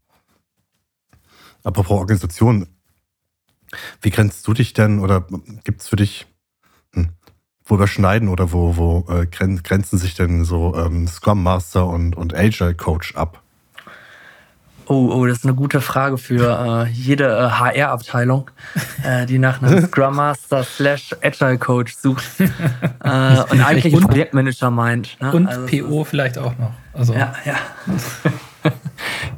[1.63, 2.67] Apropos Organisation,
[4.01, 5.25] wie grenzt du dich denn oder
[5.63, 6.27] gibt es für dich
[7.65, 12.35] wo überschneiden oder wo, wo äh, grenzen sich denn so ähm, Scrum Master und, und
[12.35, 13.41] Agile Coach ab?
[14.87, 18.51] Oh, oh, das ist eine gute Frage für äh, jede äh, HR-Abteilung,
[19.03, 22.43] äh, die nach einem Scrum Master slash Agile Coach sucht äh,
[23.49, 25.19] und eigentlich einen Projektmanager meint.
[25.19, 25.31] Ne?
[25.31, 26.71] Und also, PO vielleicht auch noch.
[26.93, 27.13] Also.
[27.13, 27.55] Ja, ja.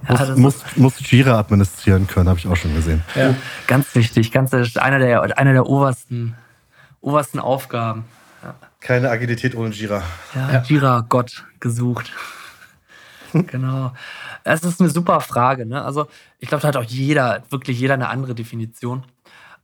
[0.10, 3.04] ja muss, muss, muss Jira administrieren können, habe ich auch schon gesehen.
[3.16, 3.34] Ja.
[3.68, 6.36] Ganz wichtig, ganz einer der, einer der obersten,
[7.00, 8.04] obersten Aufgaben.
[8.88, 10.02] Keine Agilität ohne Jira.
[10.34, 10.62] Ja, ja.
[10.62, 12.14] Jira, Gott, gesucht.
[13.34, 13.92] genau.
[14.46, 15.66] Es ist eine super Frage.
[15.66, 15.84] Ne?
[15.84, 16.08] Also
[16.40, 19.04] ich glaube, da hat auch jeder, wirklich jeder eine andere Definition.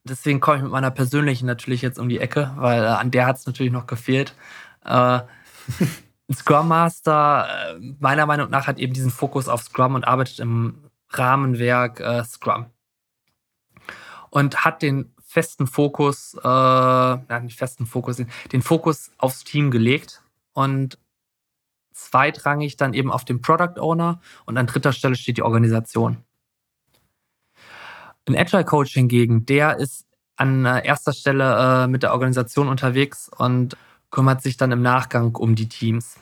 [0.03, 3.25] Deswegen komme ich mit meiner persönlichen natürlich jetzt um die Ecke, weil äh, an der
[3.25, 4.35] hat es natürlich noch gefehlt.
[4.83, 5.21] Äh,
[6.33, 10.89] Scrum Master, äh, meiner Meinung nach, hat eben diesen Fokus auf Scrum und arbeitet im
[11.11, 12.65] Rahmenwerk äh, Scrum.
[14.31, 20.21] Und hat den festen Fokus, äh, ja, nicht festen Fokus, den Fokus aufs Team gelegt
[20.53, 20.99] und
[21.91, 26.17] zweitrangig dann eben auf den Product Owner und an dritter Stelle steht die Organisation.
[28.27, 33.29] Ein Agile Coach hingegen, der ist an äh, erster Stelle äh, mit der Organisation unterwegs
[33.35, 33.75] und
[34.11, 36.17] kümmert sich dann im Nachgang um die Teams.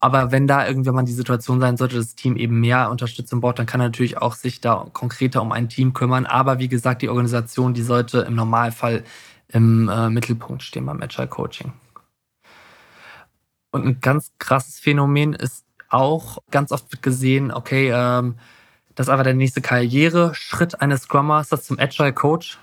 [0.00, 3.42] Aber wenn da irgendwann mal die Situation sein sollte, dass das Team eben mehr Unterstützung
[3.42, 6.24] braucht, dann kann er natürlich auch sich da konkreter um ein Team kümmern.
[6.24, 9.04] Aber wie gesagt, die Organisation, die sollte im Normalfall
[9.48, 11.72] im äh, Mittelpunkt stehen beim Agile Coaching.
[13.72, 18.36] Und ein ganz krasses Phänomen ist auch ganz oft gesehen, okay, ähm,
[18.94, 22.58] das ist einfach der nächste Karriereschritt eines Scrum Masters zum Agile Coach.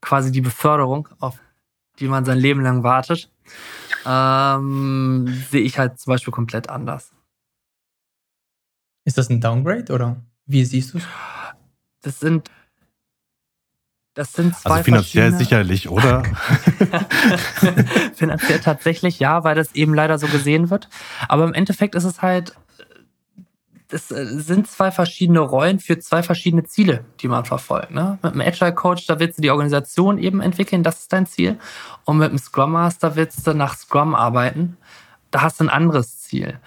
[0.00, 1.38] Quasi die Beförderung, auf
[2.00, 3.30] die man sein Leben lang wartet.
[4.06, 7.12] Ähm, sehe ich halt zum Beispiel komplett anders.
[9.04, 11.04] Ist das ein Downgrade oder wie siehst du es?
[12.02, 12.50] Das sind
[14.18, 16.24] das sind zwei also finanziell sicherlich, oder?
[18.14, 20.88] finanziell tatsächlich ja, weil das eben leider so gesehen wird.
[21.28, 22.52] Aber im Endeffekt ist es halt
[23.88, 27.90] das äh, sind zwei verschiedene Rollen für zwei verschiedene Ziele, die man verfolgt.
[27.90, 28.18] Ne?
[28.22, 31.58] Mit einem Agile Coach, da willst du die Organisation eben entwickeln, das ist dein Ziel.
[32.04, 34.76] Und mit einem Scrum Master willst du nach Scrum arbeiten.
[35.30, 36.58] Da hast du ein anderes Ziel.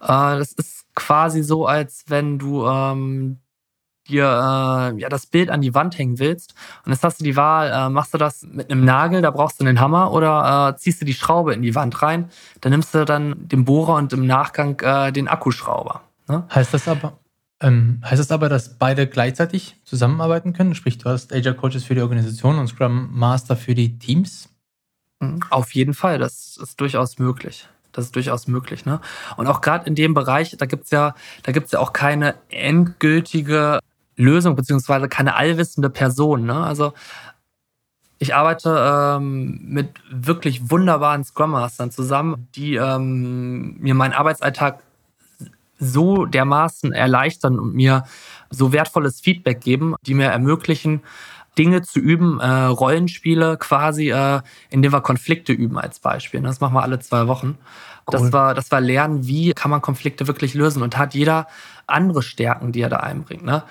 [0.00, 3.38] Äh, das ist quasi so, als wenn du ähm,
[4.08, 7.36] dir äh, ja das Bild an die Wand hängen willst und jetzt hast du die
[7.36, 10.78] Wahl, äh, machst du das mit einem Nagel, da brauchst du einen Hammer oder äh,
[10.78, 14.12] ziehst du die Schraube in die Wand rein, dann nimmst du dann den Bohrer und
[14.12, 16.02] im Nachgang äh, den Akkuschrauber.
[16.28, 16.46] Ne?
[16.54, 17.18] Heißt das aber,
[17.60, 20.74] ähm, heißt das aber, dass beide gleichzeitig zusammenarbeiten können?
[20.74, 24.48] Sprich, du hast Agile Coaches für die Organisation und Scrum Master für die Teams?
[25.20, 25.40] Mhm.
[25.50, 27.68] Auf jeden Fall, das ist durchaus möglich.
[27.92, 28.84] Das ist durchaus möglich.
[28.84, 29.00] Ne?
[29.38, 33.78] Und auch gerade in dem Bereich, da gibt's ja, da gibt's ja auch keine endgültige
[34.16, 36.44] Lösung, beziehungsweise keine allwissende Person.
[36.44, 36.62] Ne?
[36.62, 36.92] Also
[38.18, 44.82] ich arbeite ähm, mit wirklich wunderbaren Scrum Mastern zusammen, die ähm, mir meinen Arbeitsalltag
[45.78, 48.04] so dermaßen erleichtern und mir
[48.50, 51.02] so wertvolles Feedback geben, die mir ermöglichen,
[51.58, 56.40] Dinge zu üben, äh, Rollenspiele quasi, äh, indem wir Konflikte üben als Beispiel.
[56.42, 57.58] Das machen wir alle zwei Wochen.
[58.06, 58.12] Cool.
[58.12, 61.46] Das war, das war lernen, wie kann man Konflikte wirklich lösen und hat jeder
[61.86, 63.44] andere Stärken, die er da einbringt.
[63.44, 63.62] Ne?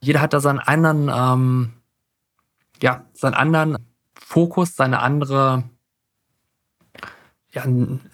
[0.00, 1.72] Jeder hat da seinen anderen, ähm,
[2.82, 3.78] ja, seinen anderen
[4.14, 5.64] Fokus, seine andere
[7.52, 7.64] ja,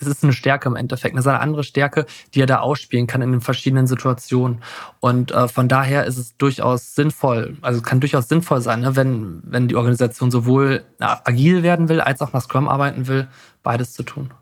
[0.01, 3.21] es ist eine Stärke im Endeffekt, eine seine andere Stärke, die er da ausspielen kann
[3.21, 4.63] in den verschiedenen Situationen.
[5.01, 8.97] Und äh, von daher ist es durchaus sinnvoll, also es kann durchaus sinnvoll sein, ne,
[8.97, 13.29] wenn, wenn die Organisation sowohl agil werden will, als auch nach Scrum arbeiten will,
[13.63, 14.33] beides zu tun.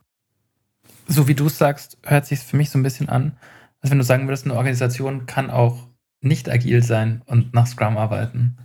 [1.09, 3.37] So wie du es sagst, hört sich für mich so ein bisschen an,
[3.83, 5.89] als wenn du sagen würdest, eine Organisation kann auch
[6.21, 8.57] nicht agil sein und nach Scrum arbeiten.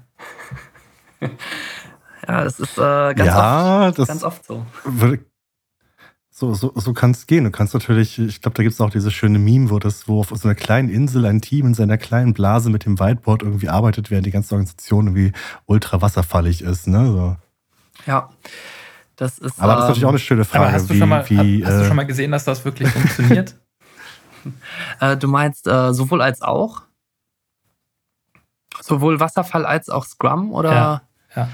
[1.22, 4.66] ja, das ist äh, ganz, ja, oft, das ganz oft so.
[6.40, 7.44] So, so, so kann es gehen.
[7.44, 10.22] Du kannst natürlich, ich glaube, da gibt es auch dieses schöne Meme, wo das, wo
[10.22, 13.68] auf so einer kleinen Insel ein Team in seiner kleinen Blase mit dem Whiteboard irgendwie
[13.68, 15.34] arbeitet, während die ganze Organisation irgendwie
[15.66, 16.88] ultra wasserfallig ist.
[16.88, 17.08] Ne?
[17.08, 17.36] So.
[18.06, 18.30] Ja.
[19.18, 20.72] Das ist, aber das ist natürlich auch eine schöne Frage.
[20.72, 22.88] Hast, du, wie, schon mal, wie, hast äh, du schon mal gesehen, dass das wirklich
[22.88, 23.60] funktioniert?
[25.02, 26.84] äh, du meinst äh, sowohl als auch?
[28.80, 30.54] Sowohl Wasserfall als auch Scrum?
[30.54, 30.72] Oder?
[30.72, 31.02] Ja.
[31.36, 31.50] ja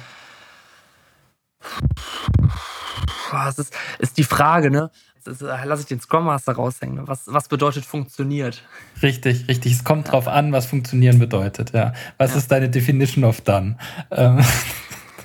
[3.44, 4.90] das ist, ist die Frage, ne?
[5.26, 6.98] Ist, lass ich den Scrum Master raushängen.
[6.98, 7.08] Ne?
[7.08, 8.62] Was, was bedeutet funktioniert?
[9.02, 9.74] Richtig, richtig.
[9.74, 11.94] Es kommt drauf an, was funktionieren bedeutet, ja.
[12.18, 12.38] Was ja.
[12.38, 13.78] ist deine Definition of done?
[14.12, 14.44] Ähm.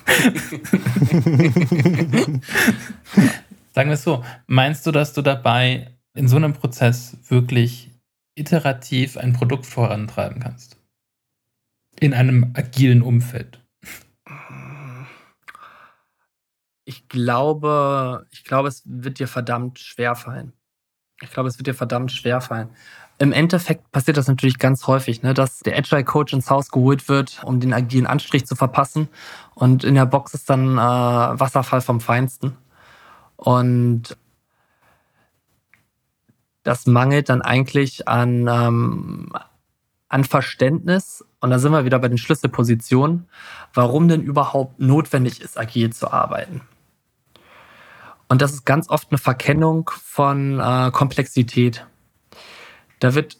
[3.73, 7.89] Sagen wir es so, meinst du, dass du dabei in so einem Prozess wirklich
[8.35, 10.77] iterativ ein Produkt vorantreiben kannst?
[11.99, 13.60] In einem agilen Umfeld?
[16.91, 20.51] Ich glaube, ich glaube, es wird dir verdammt schwer fallen.
[21.21, 22.69] Ich glaube, es wird dir verdammt schwer fallen.
[23.17, 27.07] Im Endeffekt passiert das natürlich ganz häufig, ne, dass der Agile Coach ins Haus geholt
[27.07, 29.07] wird, um den agilen Anstrich zu verpassen.
[29.53, 32.57] Und in der Box ist dann äh, Wasserfall vom Feinsten.
[33.37, 34.17] Und
[36.63, 39.31] das mangelt dann eigentlich an, ähm,
[40.09, 41.23] an Verständnis.
[41.39, 43.29] Und da sind wir wieder bei den Schlüsselpositionen,
[43.73, 46.61] warum denn überhaupt notwendig ist, agil zu arbeiten.
[48.31, 51.85] Und das ist ganz oft eine Verkennung von äh, Komplexität.
[52.99, 53.35] Da wird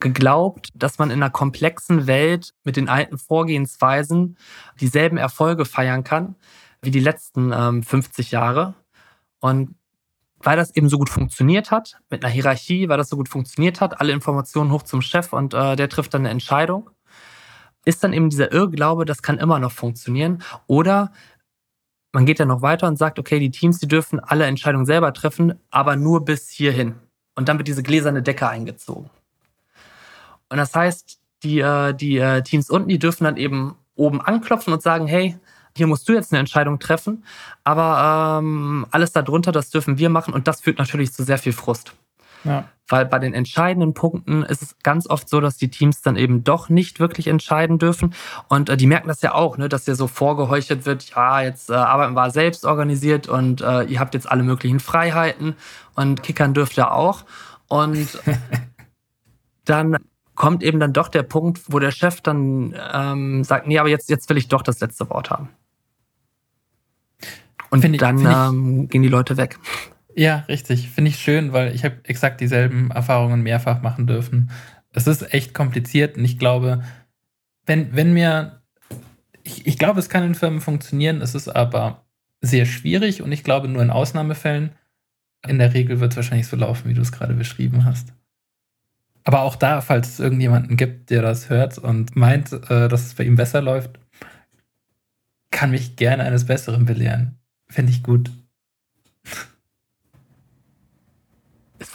[0.00, 4.38] geglaubt, dass man in einer komplexen Welt mit den alten Vorgehensweisen
[4.80, 6.34] dieselben Erfolge feiern kann
[6.80, 8.72] wie die letzten ähm, 50 Jahre.
[9.40, 9.74] Und
[10.38, 13.82] weil das eben so gut funktioniert hat, mit einer Hierarchie, weil das so gut funktioniert
[13.82, 16.88] hat, alle Informationen hoch zum Chef und äh, der trifft dann eine Entscheidung,
[17.84, 20.42] ist dann eben dieser Irrglaube, das kann immer noch funktionieren.
[20.66, 21.12] Oder
[22.16, 25.12] man geht ja noch weiter und sagt, okay, die Teams, die dürfen alle Entscheidungen selber
[25.12, 26.94] treffen, aber nur bis hierhin.
[27.34, 29.10] Und dann wird diese gläserne Decke eingezogen.
[30.48, 34.72] Und das heißt, die, äh, die äh, Teams unten, die dürfen dann eben oben anklopfen
[34.72, 35.36] und sagen, hey,
[35.76, 37.22] hier musst du jetzt eine Entscheidung treffen,
[37.64, 41.52] aber ähm, alles darunter, das dürfen wir machen und das führt natürlich zu sehr viel
[41.52, 41.92] Frust.
[42.44, 42.68] Ja.
[42.88, 46.44] Weil bei den entscheidenden Punkten ist es ganz oft so, dass die Teams dann eben
[46.44, 48.14] doch nicht wirklich entscheiden dürfen.
[48.48, 51.68] Und äh, die merken das ja auch, ne, dass hier so vorgeheuchelt wird, ja, jetzt
[51.68, 55.56] äh, arbeiten wir selbst organisiert und äh, ihr habt jetzt alle möglichen Freiheiten
[55.96, 57.24] und kickern dürft ihr auch.
[57.66, 58.20] Und
[59.64, 59.96] dann
[60.36, 64.08] kommt eben dann doch der Punkt, wo der Chef dann ähm, sagt, nee, aber jetzt,
[64.08, 65.48] jetzt will ich doch das letzte Wort haben.
[67.70, 69.58] Und find dann ich, ähm, gehen die Leute weg.
[70.16, 70.88] Ja, richtig.
[70.88, 74.50] Finde ich schön, weil ich habe exakt dieselben Erfahrungen mehrfach machen dürfen.
[74.92, 76.82] Es ist echt kompliziert und ich glaube,
[77.66, 78.62] wenn, wenn mir,
[79.42, 82.06] ich, ich glaube, es kann in Firmen funktionieren, es ist aber
[82.40, 84.70] sehr schwierig und ich glaube nur in Ausnahmefällen.
[85.46, 88.14] In der Regel wird es wahrscheinlich so laufen, wie du es gerade beschrieben hast.
[89.22, 93.14] Aber auch da, falls es irgendjemanden gibt, der das hört und meint, äh, dass es
[93.14, 93.98] bei ihm besser läuft,
[95.50, 97.38] kann mich gerne eines Besseren belehren.
[97.68, 98.30] Finde ich gut.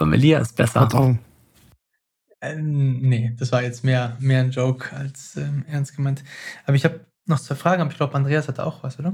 [0.01, 1.17] Familie ist besser.
[2.41, 6.23] Ähm, nee, das war jetzt mehr, mehr ein Joke als ähm, ernst gemeint.
[6.65, 9.13] Aber ich habe noch zwei Fragen, aber ich glaube, Andreas hatte auch was, oder?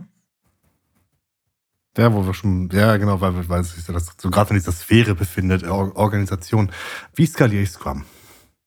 [1.98, 5.16] Ja, wo wir schon, ja, genau, weil, weil sich das so gerade in dieser Sphäre
[5.16, 6.72] befindet, Organisation.
[7.16, 8.06] Wie skaliere ich Scrum?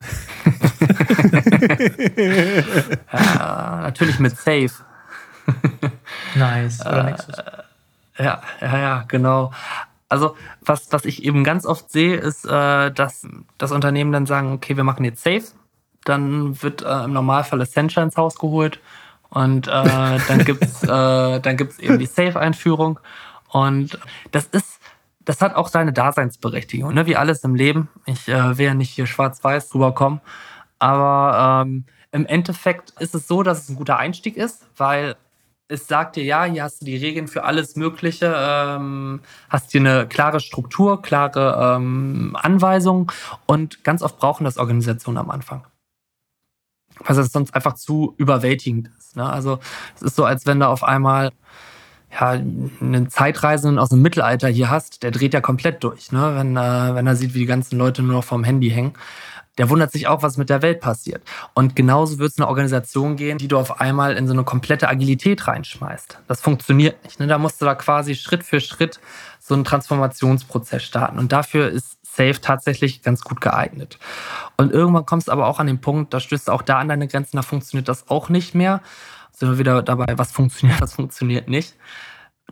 [3.12, 4.70] ja, natürlich mit Safe.
[6.35, 6.80] nice.
[6.80, 7.37] Oder Nexus.
[8.18, 9.52] Ja, ja, ja, genau.
[10.11, 14.53] Also was, was ich eben ganz oft sehe, ist, äh, dass das Unternehmen dann sagen,
[14.53, 15.44] okay, wir machen jetzt Safe.
[16.05, 18.81] Dann wird äh, im Normalfall Essentia ins Haus geholt
[19.31, 19.70] und äh,
[20.29, 22.99] dann gibt's äh, dann gibt's eben die Safe-Einführung
[23.49, 23.99] und
[24.33, 24.81] das ist
[25.25, 27.07] das hat auch seine Daseinsberechtigung, ne?
[27.07, 27.88] wie alles im Leben.
[28.07, 30.20] Ich äh, will ja nicht hier schwarz-weiß rüberkommen,
[30.81, 35.14] aber ähm, im Endeffekt ist es so, dass es ein guter Einstieg ist, weil
[35.70, 39.80] es sagt dir, ja, hier hast du die Regeln für alles Mögliche, ähm, hast hier
[39.80, 43.06] eine klare Struktur, klare ähm, Anweisungen
[43.46, 45.64] und ganz oft brauchen das Organisationen am Anfang.
[47.04, 49.16] Was es sonst einfach zu überwältigend ist.
[49.16, 49.24] Ne?
[49.24, 49.61] Also
[49.94, 51.30] es ist so, als wenn da auf einmal
[52.11, 56.35] ja, einen Zeitreisenden aus dem Mittelalter hier hast, der dreht ja komplett durch, ne?
[56.35, 58.94] wenn, äh, wenn er sieht, wie die ganzen Leute nur noch vorm Handy hängen
[59.58, 61.22] der wundert sich auch, was mit der Welt passiert.
[61.54, 64.88] Und genauso wird es eine Organisation gehen, die du auf einmal in so eine komplette
[64.88, 66.18] Agilität reinschmeißt.
[66.28, 67.20] Das funktioniert nicht.
[67.20, 67.26] Ne?
[67.26, 69.00] Da musst du da quasi Schritt für Schritt
[69.38, 71.18] so einen Transformationsprozess starten.
[71.18, 73.98] Und dafür ist Safe tatsächlich ganz gut geeignet.
[74.56, 76.88] Und irgendwann kommst du aber auch an den Punkt, da stößt du auch da an
[76.88, 78.80] deine Grenzen, da funktioniert das auch nicht mehr.
[79.32, 81.76] Sind wir wieder dabei, was funktioniert, was funktioniert nicht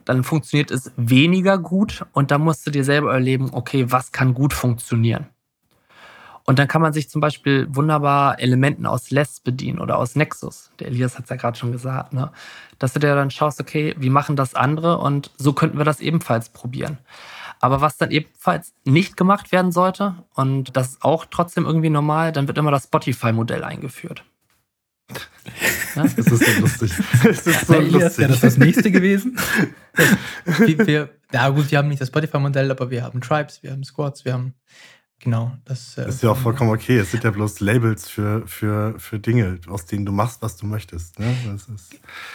[0.04, 4.32] dann funktioniert es weniger gut und dann musst du dir selber erleben, okay, was kann
[4.32, 5.26] gut funktionieren?
[6.48, 10.70] Und dann kann man sich zum Beispiel wunderbar Elementen aus Less bedienen oder aus Nexus.
[10.80, 12.32] Der Elias hat es ja gerade schon gesagt, ne?
[12.78, 16.00] Dass du dir dann schaust, okay, wie machen das andere und so könnten wir das
[16.00, 16.96] ebenfalls probieren.
[17.60, 22.32] Aber was dann ebenfalls nicht gemacht werden sollte, und das ist auch trotzdem irgendwie normal,
[22.32, 24.24] dann wird immer das Spotify-Modell eingeführt.
[25.96, 26.04] Ja?
[26.04, 26.92] Das ist so lustig.
[27.24, 29.38] Das ist so Elias, wäre das das nächste gewesen?
[30.46, 33.84] wir, wir, ja gut, wir haben nicht das Spotify-Modell, aber wir haben Tribes, wir haben
[33.84, 34.54] Squads, wir haben
[35.20, 36.98] Genau, das, äh, ist ja auch vollkommen okay.
[36.98, 40.66] Es sind ja bloß Labels für, für, für Dinge, aus denen du machst, was du
[40.66, 41.18] möchtest.
[41.18, 41.34] Ne?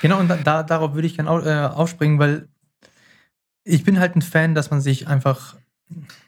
[0.01, 2.49] genau, und da, darauf würde ich gerne äh, aufspringen, weil
[3.63, 5.55] ich bin halt ein Fan, dass man sich einfach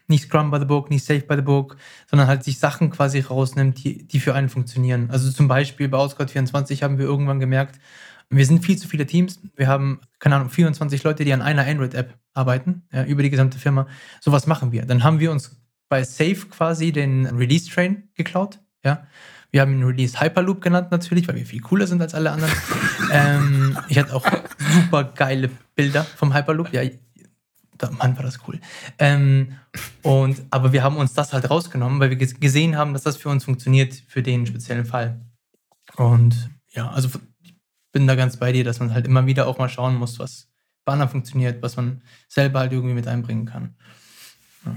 [0.07, 1.75] nicht Scrum by the Book, nicht Safe by the Book,
[2.09, 5.09] sondern halt sich Sachen quasi rausnimmt, die, die für einen funktionieren.
[5.11, 7.79] Also zum Beispiel bei Auscode 24 haben wir irgendwann gemerkt,
[8.29, 9.39] wir sind viel zu viele Teams.
[9.55, 13.59] Wir haben, keine Ahnung, 24 Leute, die an einer Android-App arbeiten, ja, über die gesamte
[13.59, 13.87] Firma.
[14.19, 14.85] Sowas machen wir.
[14.85, 18.59] Dann haben wir uns bei Safe quasi den Release Train geklaut.
[18.83, 19.07] Ja.
[19.51, 22.53] Wir haben ihn Release Hyperloop genannt natürlich, weil wir viel cooler sind als alle anderen.
[23.11, 24.25] ähm, ich hatte auch
[24.73, 26.73] super geile Bilder vom Hyperloop.
[26.73, 26.81] Ja,
[27.97, 28.59] Mann, war das cool.
[28.99, 29.53] Ähm,
[30.01, 33.29] und, aber wir haben uns das halt rausgenommen, weil wir gesehen haben, dass das für
[33.29, 35.21] uns funktioniert, für den speziellen Fall.
[35.95, 37.09] Und ja, also
[37.41, 37.55] ich
[37.91, 40.49] bin da ganz bei dir, dass man halt immer wieder auch mal schauen muss, was
[40.83, 43.75] bei anderen funktioniert, was man selber halt irgendwie mit einbringen kann.
[44.65, 44.75] Ja.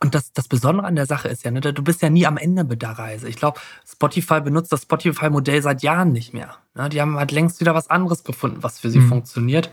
[0.00, 2.36] Und das, das Besondere an der Sache ist ja, ne, du bist ja nie am
[2.36, 3.28] Ende mit der Reise.
[3.28, 6.56] Ich glaube, Spotify benutzt das Spotify-Modell seit Jahren nicht mehr.
[6.74, 6.88] Ne?
[6.88, 9.08] Die haben halt längst wieder was anderes gefunden, was für sie mhm.
[9.08, 9.70] funktioniert,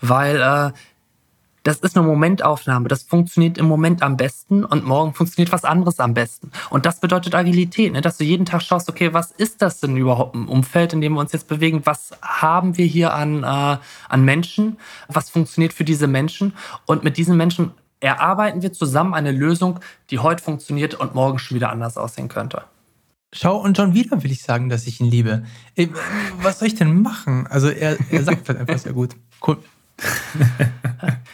[0.00, 0.72] weil äh,
[1.66, 2.86] das ist eine Momentaufnahme.
[2.86, 6.52] Das funktioniert im Moment am besten und morgen funktioniert was anderes am besten.
[6.70, 8.00] Und das bedeutet Agilität, ne?
[8.00, 11.14] dass du jeden Tag schaust, okay, was ist das denn überhaupt im Umfeld, in dem
[11.14, 11.80] wir uns jetzt bewegen?
[11.84, 13.78] Was haben wir hier an, äh,
[14.08, 14.78] an Menschen?
[15.08, 16.54] Was funktioniert für diese Menschen?
[16.84, 19.80] Und mit diesen Menschen erarbeiten wir zusammen eine Lösung,
[20.10, 22.64] die heute funktioniert und morgen schon wieder anders aussehen könnte.
[23.32, 25.44] Schau, und schon wieder will ich sagen, dass ich ihn liebe.
[26.42, 27.46] Was soll ich denn machen?
[27.48, 29.16] Also er, er sagt halt einfach sehr gut.
[29.46, 29.58] Cool.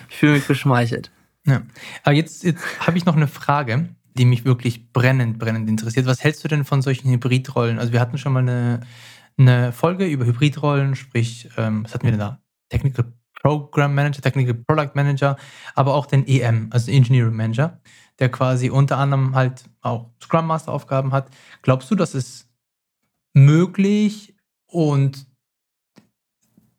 [0.08, 1.10] ich fühle mich beschmeichelt.
[1.46, 1.62] Ja.
[2.02, 6.06] Aber jetzt, jetzt habe ich noch eine Frage, die mich wirklich brennend, brennend interessiert.
[6.06, 7.78] Was hältst du denn von solchen Hybridrollen?
[7.78, 8.80] Also wir hatten schon mal eine,
[9.38, 12.40] eine Folge über Hybridrollen, sprich, ähm, was hatten wir denn da?
[12.68, 15.36] Technical Program Manager, Technical Product Manager,
[15.74, 17.80] aber auch den EM, also Engineering Manager,
[18.18, 21.28] der quasi unter anderem halt auch Scrum Master Aufgaben hat.
[21.62, 22.48] Glaubst du, dass es
[23.34, 24.34] möglich
[24.66, 25.26] und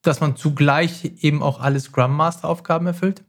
[0.02, 3.24] dass man zugleich eben auch alle Scrum Master Aufgaben erfüllt?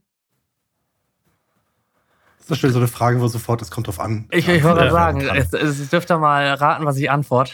[2.46, 4.26] Das ist so eine Frage, wo sofort, es kommt drauf an.
[4.30, 7.52] Ich, ich wollte sagen, es, es dürft ihr mal raten, was ich antworte.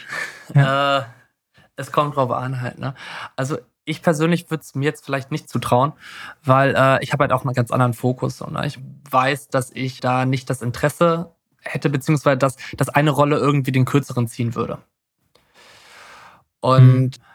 [0.53, 0.99] Ja.
[1.01, 1.03] Äh,
[1.77, 2.77] es kommt drauf an halt.
[2.77, 2.93] Ne?
[3.35, 3.57] Also
[3.91, 5.93] ich persönlich würde es mir jetzt vielleicht nicht zutrauen,
[6.43, 8.41] weil äh, ich habe halt auch einen ganz anderen Fokus.
[8.41, 8.65] Und ne?
[8.65, 13.71] ich weiß, dass ich da nicht das Interesse hätte, beziehungsweise dass, dass eine Rolle irgendwie
[13.71, 14.79] den kürzeren ziehen würde.
[16.59, 17.31] Und mhm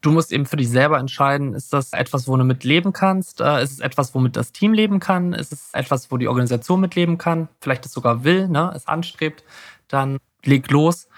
[0.00, 3.40] du musst eben für dich selber entscheiden, ist das etwas, wo du mit leben kannst?
[3.40, 5.32] Äh, ist es etwas, womit das Team leben kann?
[5.32, 7.48] Ist es etwas, wo die Organisation mitleben kann?
[7.60, 8.72] Vielleicht es sogar will, ne?
[8.74, 9.44] es anstrebt,
[9.88, 11.08] dann leg los.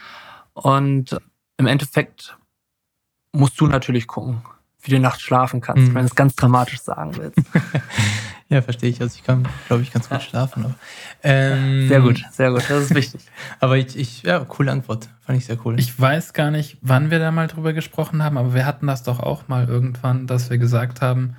[0.54, 1.16] Und
[1.56, 2.36] im Endeffekt
[3.32, 4.42] musst du natürlich gucken,
[4.82, 5.94] wie du nachts schlafen kannst, mhm.
[5.94, 7.38] wenn du es ganz dramatisch sagen willst.
[8.52, 9.00] Ja, verstehe ich.
[9.00, 10.66] Also ich kann, glaube ich, ganz gut schlafen.
[10.66, 10.74] Aber,
[11.22, 12.68] ähm, sehr gut, sehr gut.
[12.68, 13.22] Das ist wichtig.
[13.60, 15.08] aber ich, ich, ja, coole Antwort.
[15.22, 15.80] Fand ich sehr cool.
[15.80, 19.04] Ich weiß gar nicht, wann wir da mal drüber gesprochen haben, aber wir hatten das
[19.04, 21.34] doch auch mal irgendwann, dass wir gesagt haben,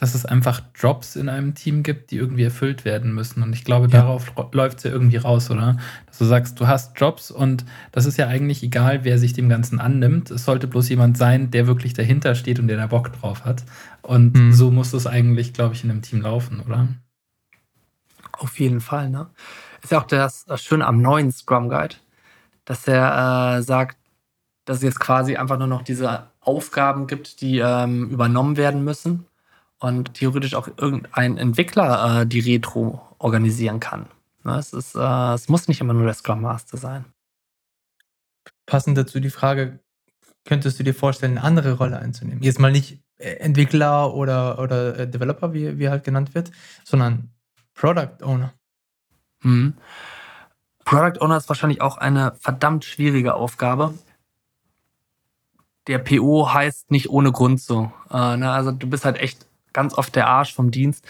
[0.00, 3.42] dass es einfach Jobs in einem Team gibt, die irgendwie erfüllt werden müssen.
[3.42, 4.00] Und ich glaube, ja.
[4.00, 5.76] darauf läuft es ja irgendwie raus, oder?
[6.06, 9.50] Dass du sagst, du hast Jobs und das ist ja eigentlich egal, wer sich dem
[9.50, 10.30] Ganzen annimmt.
[10.30, 13.62] Es sollte bloß jemand sein, der wirklich dahinter steht und der da Bock drauf hat.
[14.00, 14.52] Und mhm.
[14.54, 16.88] so muss es eigentlich, glaube ich, in einem Team laufen, oder?
[18.32, 19.28] Auf jeden Fall, ne?
[19.82, 21.96] Ist ja auch das, das Schöne am neuen Scrum Guide,
[22.64, 23.98] dass er äh, sagt,
[24.64, 29.26] dass es jetzt quasi einfach nur noch diese Aufgaben gibt, die ähm, übernommen werden müssen
[29.80, 34.06] und theoretisch auch irgendein Entwickler äh, die Retro organisieren kann.
[34.44, 37.04] Ne, es, ist, äh, es muss nicht immer nur der Scrum Master sein.
[38.66, 39.80] Passend dazu die Frage,
[40.44, 42.42] könntest du dir vorstellen, eine andere Rolle einzunehmen?
[42.42, 46.50] Jetzt mal nicht äh, Entwickler oder, oder äh, Developer, wie, wie halt genannt wird,
[46.84, 47.30] sondern
[47.74, 48.52] Product Owner.
[49.42, 49.74] Mhm.
[50.84, 53.94] Product Owner ist wahrscheinlich auch eine verdammt schwierige Aufgabe.
[55.86, 57.92] Der PO heißt nicht ohne Grund so.
[58.10, 58.50] Äh, ne?
[58.50, 61.04] Also du bist halt echt ganz oft der Arsch vom Dienst,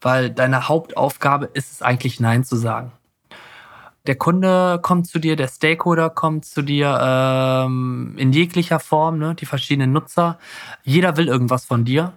[0.00, 2.92] weil deine Hauptaufgabe ist es eigentlich Nein zu sagen.
[4.06, 9.34] Der Kunde kommt zu dir, der Stakeholder kommt zu dir ähm, in jeglicher Form, ne?
[9.34, 10.38] die verschiedenen Nutzer.
[10.82, 12.14] Jeder will irgendwas von dir.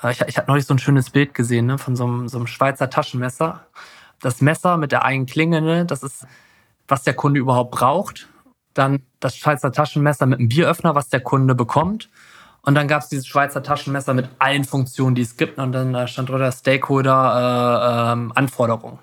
[0.00, 1.78] Äh, ich, ich hatte neulich so ein schönes Bild gesehen ne?
[1.78, 3.66] von so einem, so einem Schweizer Taschenmesser.
[4.20, 5.84] Das Messer mit der einen Klinge, ne?
[5.84, 6.26] das ist,
[6.86, 8.28] was der Kunde überhaupt braucht.
[8.72, 12.08] Dann das Schweizer Taschenmesser mit einem Bieröffner, was der Kunde bekommt.
[12.66, 15.58] Und dann gab es dieses Schweizer Taschenmesser mit allen Funktionen, die es gibt.
[15.58, 18.98] Und dann stand drunter Stakeholder äh, ähm, Anforderungen.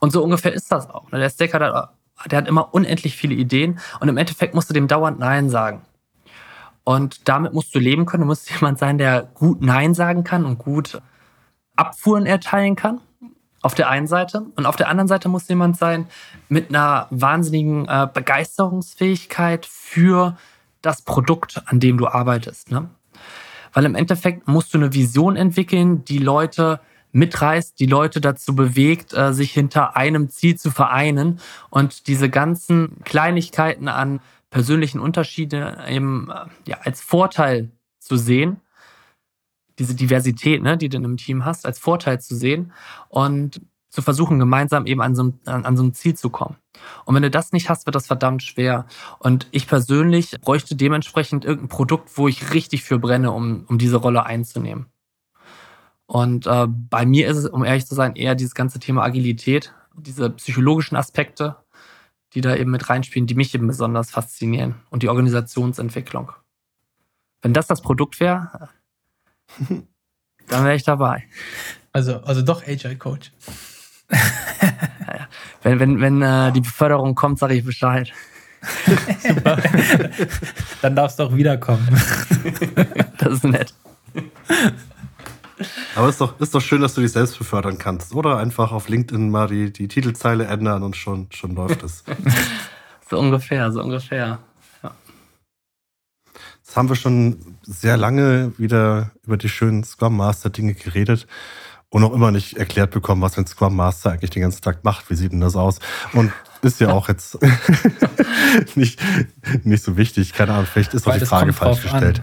[0.00, 1.10] Und so ungefähr ist das auch.
[1.10, 1.18] Ne?
[1.18, 1.94] Der Stakeholder,
[2.30, 5.80] der hat immer unendlich viele Ideen und im Endeffekt musst du dem dauernd Nein sagen.
[6.84, 8.22] Und damit musst du leben können.
[8.22, 11.00] Du musst jemand sein, der gut Nein sagen kann und gut
[11.74, 13.00] Abfuhren erteilen kann.
[13.62, 14.44] Auf der einen Seite.
[14.56, 16.06] Und auf der anderen Seite muss jemand sein
[16.50, 20.36] mit einer wahnsinnigen äh, Begeisterungsfähigkeit für
[20.82, 22.70] das Produkt, an dem du arbeitest.
[22.70, 22.88] Ne?
[23.72, 26.80] Weil im Endeffekt musst du eine Vision entwickeln, die Leute
[27.12, 31.40] mitreißt, die Leute dazu bewegt, äh, sich hinter einem Ziel zu vereinen
[31.70, 38.60] und diese ganzen Kleinigkeiten an persönlichen Unterschieden eben äh, ja, als Vorteil zu sehen,
[39.78, 42.72] diese Diversität, ne, die du in einem Team hast, als Vorteil zu sehen
[43.08, 46.56] und zu versuchen, gemeinsam eben an so, an, an so ein Ziel zu kommen.
[47.04, 48.86] Und wenn du das nicht hast, wird das verdammt schwer.
[49.18, 53.96] Und ich persönlich bräuchte dementsprechend irgendein Produkt, wo ich richtig für brenne, um, um diese
[53.96, 54.86] Rolle einzunehmen.
[56.06, 59.74] Und äh, bei mir ist es, um ehrlich zu sein, eher dieses ganze Thema Agilität,
[59.94, 61.56] diese psychologischen Aspekte,
[62.32, 66.32] die da eben mit reinspielen, die mich eben besonders faszinieren und die Organisationsentwicklung.
[67.42, 68.70] Wenn das das Produkt wäre,
[69.68, 71.24] dann wäre ich dabei.
[71.92, 73.32] Also, also doch Agile Coach.
[75.08, 75.28] naja.
[75.62, 78.12] Wenn, wenn, wenn äh, die Beförderung kommt, sage ich Bescheid.
[79.26, 79.56] Super.
[80.82, 81.88] Dann darfst du auch wiederkommen.
[83.18, 83.74] das ist nett.
[85.94, 88.14] Aber ist doch, ist doch schön, dass du dich selbst befördern kannst.
[88.14, 92.04] Oder einfach auf LinkedIn mal die, die Titelzeile ändern und schon, schon läuft es.
[93.10, 94.38] so ungefähr, so ungefähr.
[94.82, 94.90] Ja.
[96.58, 101.26] Jetzt haben wir schon sehr lange wieder über die schönen Scrum Master Dinge geredet
[101.90, 105.08] und noch immer nicht erklärt bekommen, was ein Scrum Master eigentlich den ganzen Tag macht.
[105.10, 105.78] Wie sieht denn das aus?
[106.12, 106.32] Und
[106.62, 107.38] ist ja auch jetzt
[108.74, 109.00] nicht,
[109.64, 110.32] nicht so wichtig.
[110.32, 112.22] Keine Ahnung, vielleicht ist auch die Frage falsch gestellt.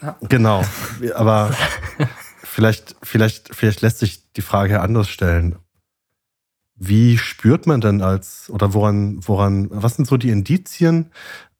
[0.00, 0.14] An.
[0.28, 0.64] Genau,
[1.14, 1.54] aber
[2.42, 5.56] vielleicht, vielleicht, vielleicht lässt sich die Frage anders stellen.
[6.76, 11.12] Wie spürt man denn als, oder woran, woran, was sind so die Indizien,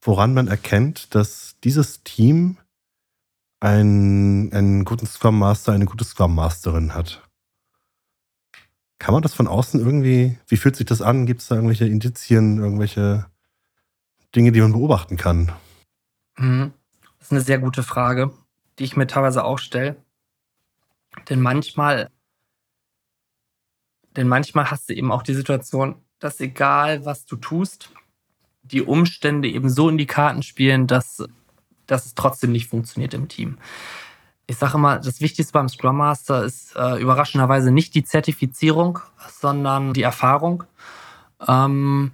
[0.03, 2.59] woran man erkennt, dass dieses Team
[3.61, 7.23] einen, einen guten Scrum Master, eine gute Scrum Masterin hat?
[8.99, 11.26] Kann man das von außen irgendwie, wie fühlt sich das an?
[11.26, 13.26] Gibt es da irgendwelche Indizien, irgendwelche
[14.34, 15.53] Dinge, die man beobachten kann?
[16.36, 16.72] Mhm.
[17.18, 18.32] Das ist eine sehr gute Frage,
[18.78, 19.97] die ich mir teilweise auch stelle.
[21.28, 22.11] Denn manchmal,
[24.16, 27.90] denn manchmal hast du eben auch die Situation, dass egal was du tust,
[28.62, 31.22] die Umstände eben so in die Karten spielen, dass,
[31.86, 33.59] dass es trotzdem nicht funktioniert im Team
[34.47, 38.99] ich sage immer, das Wichtigste beim Scrum Master ist äh, überraschenderweise nicht die Zertifizierung,
[39.40, 40.64] sondern die Erfahrung.
[41.47, 42.12] Ähm,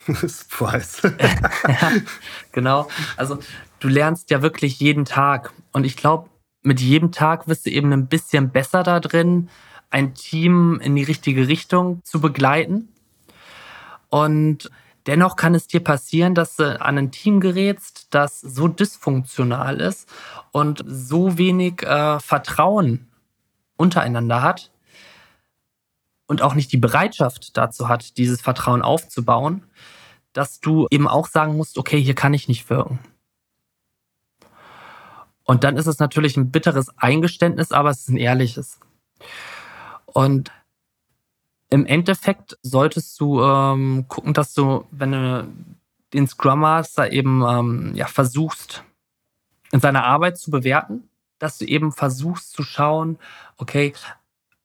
[0.06, 1.16] Surprise.
[1.68, 1.92] ja,
[2.52, 2.88] genau.
[3.16, 3.38] Also
[3.78, 5.52] du lernst ja wirklich jeden Tag.
[5.72, 6.28] Und ich glaube,
[6.62, 9.48] mit jedem Tag wirst du eben ein bisschen besser da drin,
[9.90, 12.88] ein Team in die richtige Richtung zu begleiten.
[14.08, 14.70] Und
[15.06, 20.08] dennoch kann es dir passieren, dass du an ein Team gerätst, das so dysfunktional ist
[20.52, 23.08] und so wenig äh, Vertrauen
[23.76, 24.70] untereinander hat
[26.26, 29.64] und auch nicht die Bereitschaft dazu hat, dieses Vertrauen aufzubauen,
[30.32, 33.00] dass du eben auch sagen musst, okay, hier kann ich nicht wirken.
[35.44, 38.78] Und dann ist es natürlich ein bitteres Eingeständnis, aber es ist ein ehrliches.
[40.04, 40.52] Und
[41.70, 45.48] im Endeffekt solltest du ähm, gucken, dass du, wenn du
[46.12, 48.84] den Scrum Master eben ähm, ja, versuchst,
[49.72, 51.08] in seiner Arbeit zu bewerten,
[51.38, 53.18] dass du eben versuchst zu schauen,
[53.56, 53.92] okay,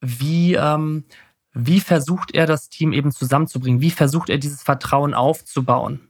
[0.01, 1.05] wie, ähm,
[1.53, 3.81] wie versucht er das Team eben zusammenzubringen?
[3.81, 6.09] Wie versucht er dieses Vertrauen aufzubauen?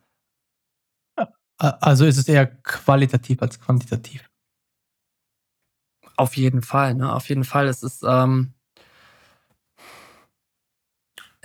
[1.57, 4.29] Also ist es eher qualitativ als quantitativ.
[6.17, 7.13] Auf jeden Fall, ne?
[7.13, 7.67] Auf jeden Fall.
[7.67, 8.54] Es ist, ähm,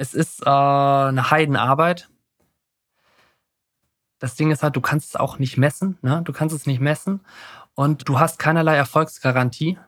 [0.00, 2.08] es ist äh, eine Heidenarbeit.
[4.18, 5.98] Das Ding ist halt, du kannst es auch nicht messen.
[6.00, 6.22] Ne?
[6.24, 7.20] Du kannst es nicht messen
[7.74, 9.78] und du hast keinerlei Erfolgsgarantie.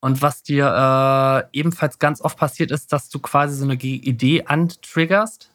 [0.00, 4.44] Und was dir äh, ebenfalls ganz oft passiert ist, dass du quasi so eine Idee
[4.44, 5.50] antriggerst,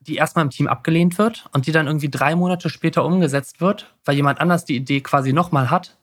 [0.00, 3.94] die erstmal im Team abgelehnt wird und die dann irgendwie drei Monate später umgesetzt wird,
[4.06, 5.98] weil jemand anders die Idee quasi nochmal hat.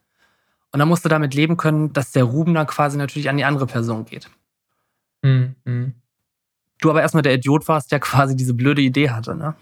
[0.72, 3.46] Und dann musst du damit leben können, dass der Ruben dann quasi natürlich an die
[3.46, 4.30] andere Person geht.
[5.24, 5.96] Mhm.
[6.80, 9.56] Du aber erstmal der Idiot warst, der quasi diese blöde Idee hatte, ne?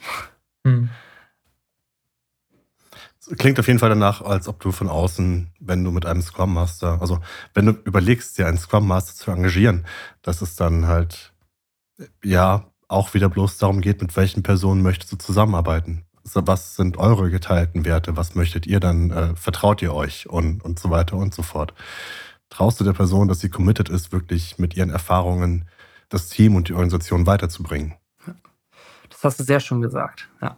[0.64, 0.90] Mhm.
[3.38, 6.54] Klingt auf jeden Fall danach, als ob du von außen, wenn du mit einem Scrum
[6.54, 7.20] Master, also
[7.54, 9.86] wenn du überlegst, dir einen Scrum Master zu engagieren,
[10.22, 11.32] dass es dann halt,
[12.22, 16.04] ja, auch wieder bloß darum geht, mit welchen Personen möchtest du zusammenarbeiten.
[16.26, 18.18] Also was sind eure geteilten Werte?
[18.18, 19.12] Was möchtet ihr dann?
[19.12, 20.30] Äh, vertraut ihr euch?
[20.30, 21.74] Und, und so weiter und so fort.
[22.50, 25.66] Traust du der Person, dass sie committed ist, wirklich mit ihren Erfahrungen
[26.14, 27.96] das Team und die Organisation weiterzubringen?
[29.10, 30.58] Das hast du sehr schön gesagt, ja.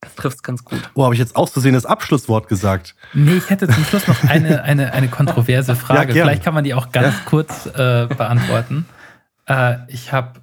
[0.00, 0.90] Das trifft ganz gut.
[0.94, 2.96] Oh, habe ich jetzt aus Versehen das Abschlusswort gesagt?
[3.14, 6.12] Nee, ich hätte zum Schluss noch eine, eine, eine kontroverse Frage.
[6.12, 7.22] Ja, Vielleicht kann man die auch ganz ja.
[7.24, 8.86] kurz äh, beantworten.
[9.46, 10.40] Äh, ich habe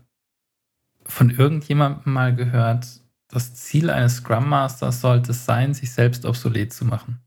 [1.05, 2.87] von irgendjemandem mal gehört,
[3.27, 7.19] das Ziel eines Scrum Masters sollte es sein, sich selbst obsolet zu machen.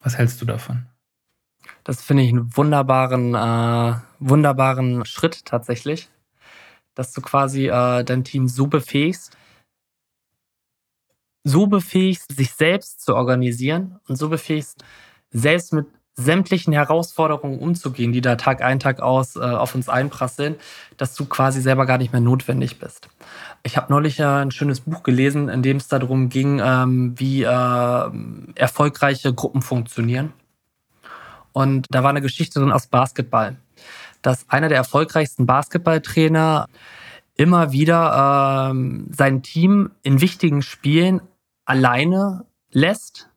[0.00, 0.86] Was hältst du davon?
[1.84, 6.08] Das finde ich einen wunderbaren, äh, wunderbaren Schritt tatsächlich,
[6.94, 9.36] dass du quasi äh, dein Team so befähigst,
[11.44, 14.84] so befähigst, sich selbst zu organisieren und so befähigst,
[15.30, 20.56] selbst mit sämtlichen Herausforderungen umzugehen, die da Tag ein, Tag aus äh, auf uns einprasseln,
[20.98, 23.08] dass du quasi selber gar nicht mehr notwendig bist.
[23.62, 27.42] Ich habe neulich äh, ein schönes Buch gelesen, in dem es darum ging, ähm, wie
[27.42, 28.10] äh,
[28.54, 30.34] erfolgreiche Gruppen funktionieren.
[31.52, 33.56] Und da war eine Geschichte drin aus Basketball,
[34.22, 36.68] dass einer der erfolgreichsten Basketballtrainer
[37.36, 41.22] immer wieder ähm, sein Team in wichtigen Spielen
[41.64, 43.28] alleine lässt,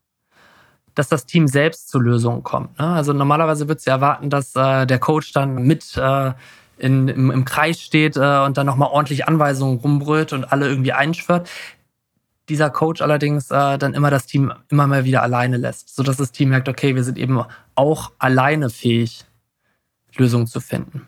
[0.95, 2.77] dass das Team selbst zur Lösung kommt.
[2.79, 2.87] Ne?
[2.87, 6.33] Also normalerweise wird es erwarten, dass äh, der Coach dann mit äh,
[6.77, 10.93] in, im, im Kreis steht äh, und dann nochmal ordentlich Anweisungen rumbrüllt und alle irgendwie
[10.93, 11.49] einschwört.
[12.49, 16.31] Dieser Coach allerdings äh, dann immer das Team immer mal wieder alleine lässt, sodass das
[16.31, 17.43] Team merkt, okay, wir sind eben
[17.73, 19.25] auch alleine fähig,
[20.15, 21.07] Lösungen zu finden.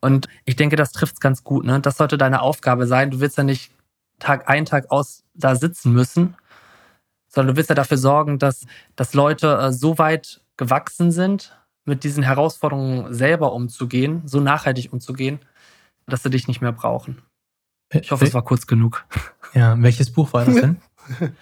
[0.00, 1.64] Und ich denke, das trifft es ganz gut.
[1.64, 1.80] Ne?
[1.80, 3.10] Das sollte deine Aufgabe sein.
[3.10, 3.72] Du willst ja nicht
[4.18, 6.36] Tag ein, Tag aus da sitzen müssen,
[7.28, 8.66] sondern du willst ja dafür sorgen, dass,
[8.96, 15.40] dass Leute äh, so weit gewachsen sind, mit diesen Herausforderungen selber umzugehen, so nachhaltig umzugehen,
[16.06, 17.22] dass sie dich nicht mehr brauchen.
[17.90, 19.06] Ich hoffe, es war kurz genug.
[19.54, 20.76] Ja, welches Buch war das denn?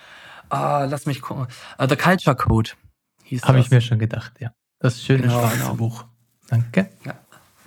[0.49, 1.47] ah, lass mich gucken.
[1.79, 2.71] Uh, The Culture Code
[3.25, 4.53] hieß Habe ich mir schon gedacht, ja.
[4.79, 5.75] Das schöne genau, schwarze genau.
[5.75, 6.05] Buch.
[6.49, 6.91] Danke.
[7.05, 7.15] Ja.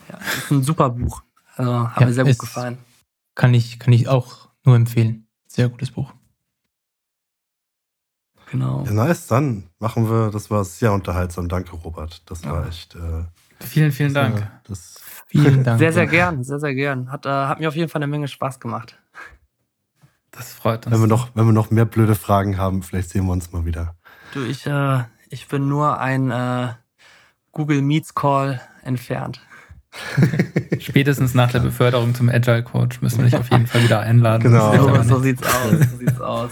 [0.10, 1.24] ja, das ist ein super Buch.
[1.56, 2.78] Also, hat ja, mir sehr gut gefallen.
[3.36, 5.28] Kann ich, kann ich auch nur empfehlen.
[5.48, 6.14] Sehr gutes Buch.
[8.52, 8.84] Genau.
[8.86, 11.50] Ja, nice, dann machen wir, das war sehr unterhaltsam.
[11.50, 12.30] Danke, Robert.
[12.30, 12.96] Das war echt.
[12.96, 13.26] Äh,
[13.60, 14.40] vielen, vielen Dank.
[14.40, 14.96] War, das
[15.28, 15.80] vielen Dank.
[15.80, 17.12] Sehr, sehr gern, sehr, sehr gern.
[17.12, 19.00] Hat, äh, hat mir auf jeden Fall eine Menge Spaß gemacht.
[20.32, 20.94] Das freut uns.
[20.94, 23.66] Wenn wir noch, wenn wir noch mehr blöde Fragen haben, vielleicht sehen wir uns mal
[23.66, 23.96] wieder.
[24.34, 26.70] Du, ich, äh, ich bin nur ein äh,
[27.52, 29.42] Google Meets Call entfernt.
[30.80, 34.44] Spätestens nach der Beförderung zum Agile Coach müssen wir dich auf jeden Fall wieder einladen.
[34.44, 34.76] Genau.
[34.76, 35.90] So, so sieht's aus.
[35.92, 36.52] So sieht's aus.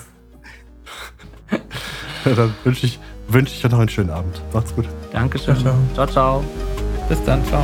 [2.25, 2.99] Ja, dann wünsche ich,
[3.29, 4.41] wünsch ich dir noch einen schönen Abend.
[4.51, 4.85] Macht's gut.
[5.13, 5.55] Dankeschön.
[5.55, 5.93] Ciao, ciao.
[5.93, 6.43] ciao, ciao.
[7.07, 7.45] Bis dann.
[7.45, 7.63] Ciao.